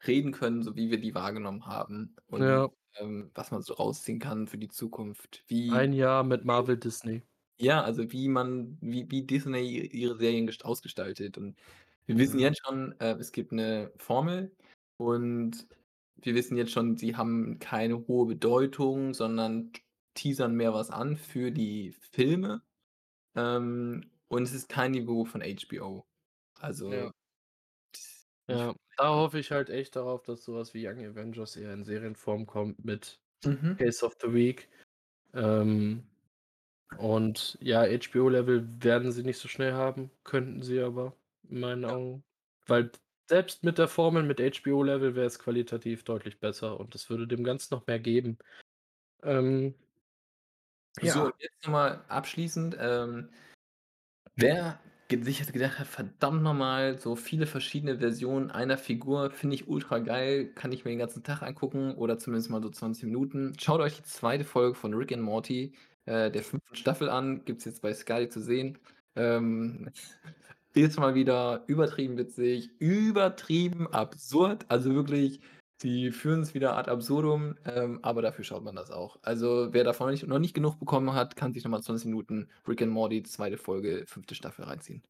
[0.07, 2.69] reden können, so wie wir die wahrgenommen haben und, Ja.
[2.97, 5.43] ähm, was man so rausziehen kann für die Zukunft.
[5.47, 7.23] Wie Ein Jahr mit Marvel, Disney.
[7.59, 11.57] ja, also wie man wie wie Disney ihre Serien gest ausgestaltet und
[12.05, 12.39] wir wissen Mhm.
[12.39, 14.55] jetzt schon, äh, es gibt 'ne Formel
[14.97, 15.67] und
[16.15, 19.71] wir wissen jetzt schon, sie haben keine hohe Bedeutung, sondern
[20.15, 22.63] teasern mehr was an für die Filme.
[23.35, 26.06] Ähm, und es ist kein Niveau von HBO.
[26.61, 27.11] Also Ja.
[28.49, 31.83] Ja, da hoffe ich halt echt darauf, dass so was wie Young Avengers eher in
[31.83, 33.77] Serienform kommt mit Mhm.
[33.77, 34.69] Case of the Week.
[35.33, 36.07] Ähm,
[36.99, 41.17] und ja, HBO-Level werden sie nicht so schnell haben, könnten sie aber
[41.49, 41.97] in meinen Ja.
[41.97, 42.25] Augen.
[42.67, 42.91] Weil
[43.29, 47.43] selbst mit der Formel mit HBO-Level wäre es qualitativ deutlich besser und das würde dem
[47.43, 48.39] Ganzen noch mehr geben.
[49.23, 49.75] Ähm
[51.01, 51.37] So, ja.
[51.39, 53.29] jetzt noch mal abschließend, ähm
[54.39, 59.55] wer ge sich gedacht hat: „Verdammt noch mal, so viele verschiedene Versionen einer Figur finde
[59.55, 63.05] ich ultra geil, kann ich mir den ganzen Tag angucken oder zumindest mal so 20
[63.05, 64.43] Minuten.“ Schaut euch die 2.
[64.45, 65.73] Folge von Rick and Morty,
[66.05, 66.75] äh, der 5.
[66.77, 68.77] Staffel an, gibt's jetzt bei Sky zu sehen.
[69.15, 69.89] Ähm,
[70.75, 75.39] ist mal wieder übertrieben witzig, übertrieben absurd, also wirklich,
[75.81, 79.17] sie führen's wieder ad absurdum, ähm, aber dafür schaut man das auch.
[79.21, 82.07] Also, wer davon noch nicht noch nicht genug bekommen hat, kann sich noch mal 20
[82.07, 83.57] Minuten Rick and Morty 2.
[83.57, 84.25] Folge, 5.
[84.33, 85.03] Staffel reinziehen.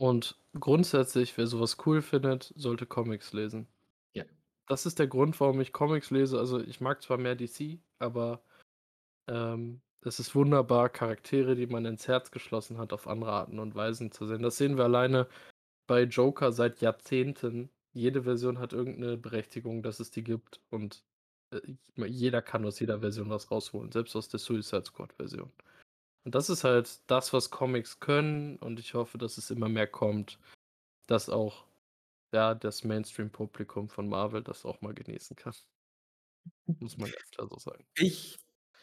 [0.00, 3.66] Und grundsätzlich, wer so was cool findet, sollte Comics lesen.
[4.14, 4.24] Ja.
[4.68, 6.38] Das ist der Grund, warum ich Comics lese.
[6.38, 8.42] Also, ich mag zwar mehr DC, aber,
[9.28, 13.74] ähm, es ist wunderbar, Charaktere, die man ins Herz geschlossen hat, auf andere Arten und
[13.74, 14.42] Weisen zu sehen.
[14.42, 15.28] Das sehen wir alleine
[15.88, 17.70] bei Joker seit Jahrzehnten.
[17.98, 21.04] Jede Version hat irgend 'ne Berechtigung, dass es die gibt und,
[21.52, 21.60] äh,
[22.06, 25.52] jeder kann aus jeder Version was rausholen, selbst aus der Suicide Squad-Version.
[26.24, 29.88] Und das ist halt das, was Comics können und ich hoffe, dass es immer mehr
[29.88, 30.38] kommt,
[31.08, 31.66] dass auch,
[32.34, 35.54] ja, das Mainstream-Publikum von Marvel das auch mal genießen kann.
[36.80, 37.84] Muss man ganz klar so sagen.
[37.96, 38.38] Ich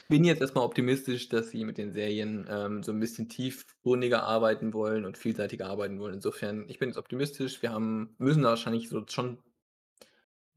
[0.08, 4.24] bin jetzt erst mal optimistisch, dass sie mit den Serien, ähm, so 'n bisschen tiefgründiger
[4.24, 6.16] arbeiten wollen und vielseitiger arbeiten wollen.
[6.16, 7.62] Insofern, ich bin jetzt optimistisch.
[7.62, 9.40] Wir haben müssen da wahrscheinlich so schon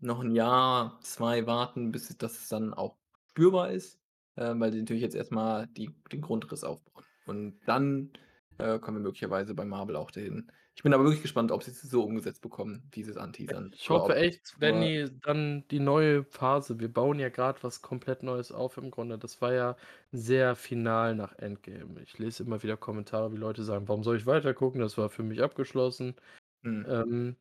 [0.01, 2.99] noch 'n Jahr, 2 warten, bis das dann auch
[3.31, 4.01] spürbar ist,
[4.37, 7.05] ähm, weil sie natürlich jetzt erst mal die den Grundriss aufbauen.
[7.25, 8.13] Und dann,
[8.59, 10.53] äh, kommen wir möglicherweise bei Marvel auch dahin.
[10.79, 14.15] Ich bin aber wirklich gespannt, ob sie's so umgesetzt bekommen, wie sie's anteasern Ich hoffe
[14.15, 18.77] echt, wenn die dann die neue Phase wir bauen ja grad was komplett Neues auf
[18.77, 19.19] im Grunde.
[19.19, 19.77] Das war ja
[20.13, 22.01] sehr final nach Endgame.
[22.05, 24.81] Ich lese immer wieder Kommentare, wie Leute sagen: „Warum soll ich weitergucken?
[24.81, 26.15] Das war für mich abgeschlossen.“
[26.63, 26.87] Mhm.
[26.89, 27.37] Ähm,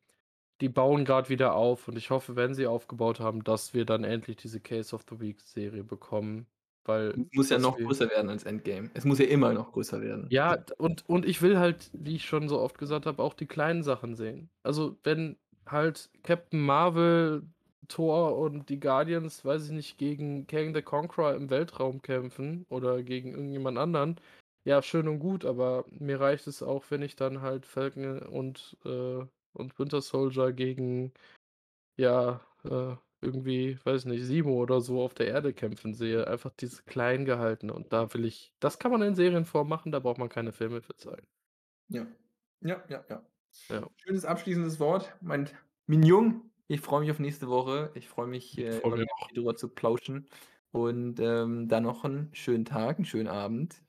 [0.60, 4.04] die bauen grad wieder auf und ich hoffe, wenn sie aufgebaut haben, dass wir dann
[4.04, 6.48] endlich diese Case of the Week-Serie bekommen,
[6.88, 8.90] weil Muss ja noch größer werden als Endgame.
[8.94, 10.26] Es muss ja immer noch größer werden.
[10.30, 13.46] Ja, und und ich will halt, wie ich schon so oft gesagt habe, auch die
[13.46, 14.50] kleinen Sachen sehen.
[14.62, 15.36] Also, wenn
[15.66, 17.42] halt Captain Marvel,
[17.88, 23.02] Thor und die Guardians, weiß ich nicht, gegen Kang the Conqueror im Weltraum kämpfen oder
[23.02, 24.16] gegen irgendjemand anderen,
[24.64, 28.76] ja, schön und gut, aber mir reicht es auch, wenn ich dann halt Falcon und,
[28.84, 29.24] äh
[29.54, 31.12] und Winter Soldier gegen,
[31.96, 36.26] ja, äh, irgendwie, weiß nicht, Zemo oder so auf der Erde kämpfen sehe.
[36.26, 39.98] Einfach dieses klein gehaltene und da will ich das kann man in Serienform machen, da
[40.00, 41.26] braucht man keine Filme für zeigen.
[41.90, 42.06] Ja.
[42.60, 43.22] Ja, ja, ja.
[43.70, 43.88] Ja.
[43.96, 45.54] Schönes abschließendes Wort, meint
[45.86, 46.50] Mignon.
[46.70, 47.90] Ich freue mich auf nächste Woche.
[47.94, 50.28] Ich freue mich, Ich äh, dir drüber zu plauschen
[50.70, 53.82] und, ähm, dann noch 'n schönen Tag, 'n schönen Abend.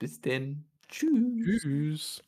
[0.00, 0.64] Bis denn.
[0.88, 1.60] Tschüss.
[1.62, 2.22] Tschüss.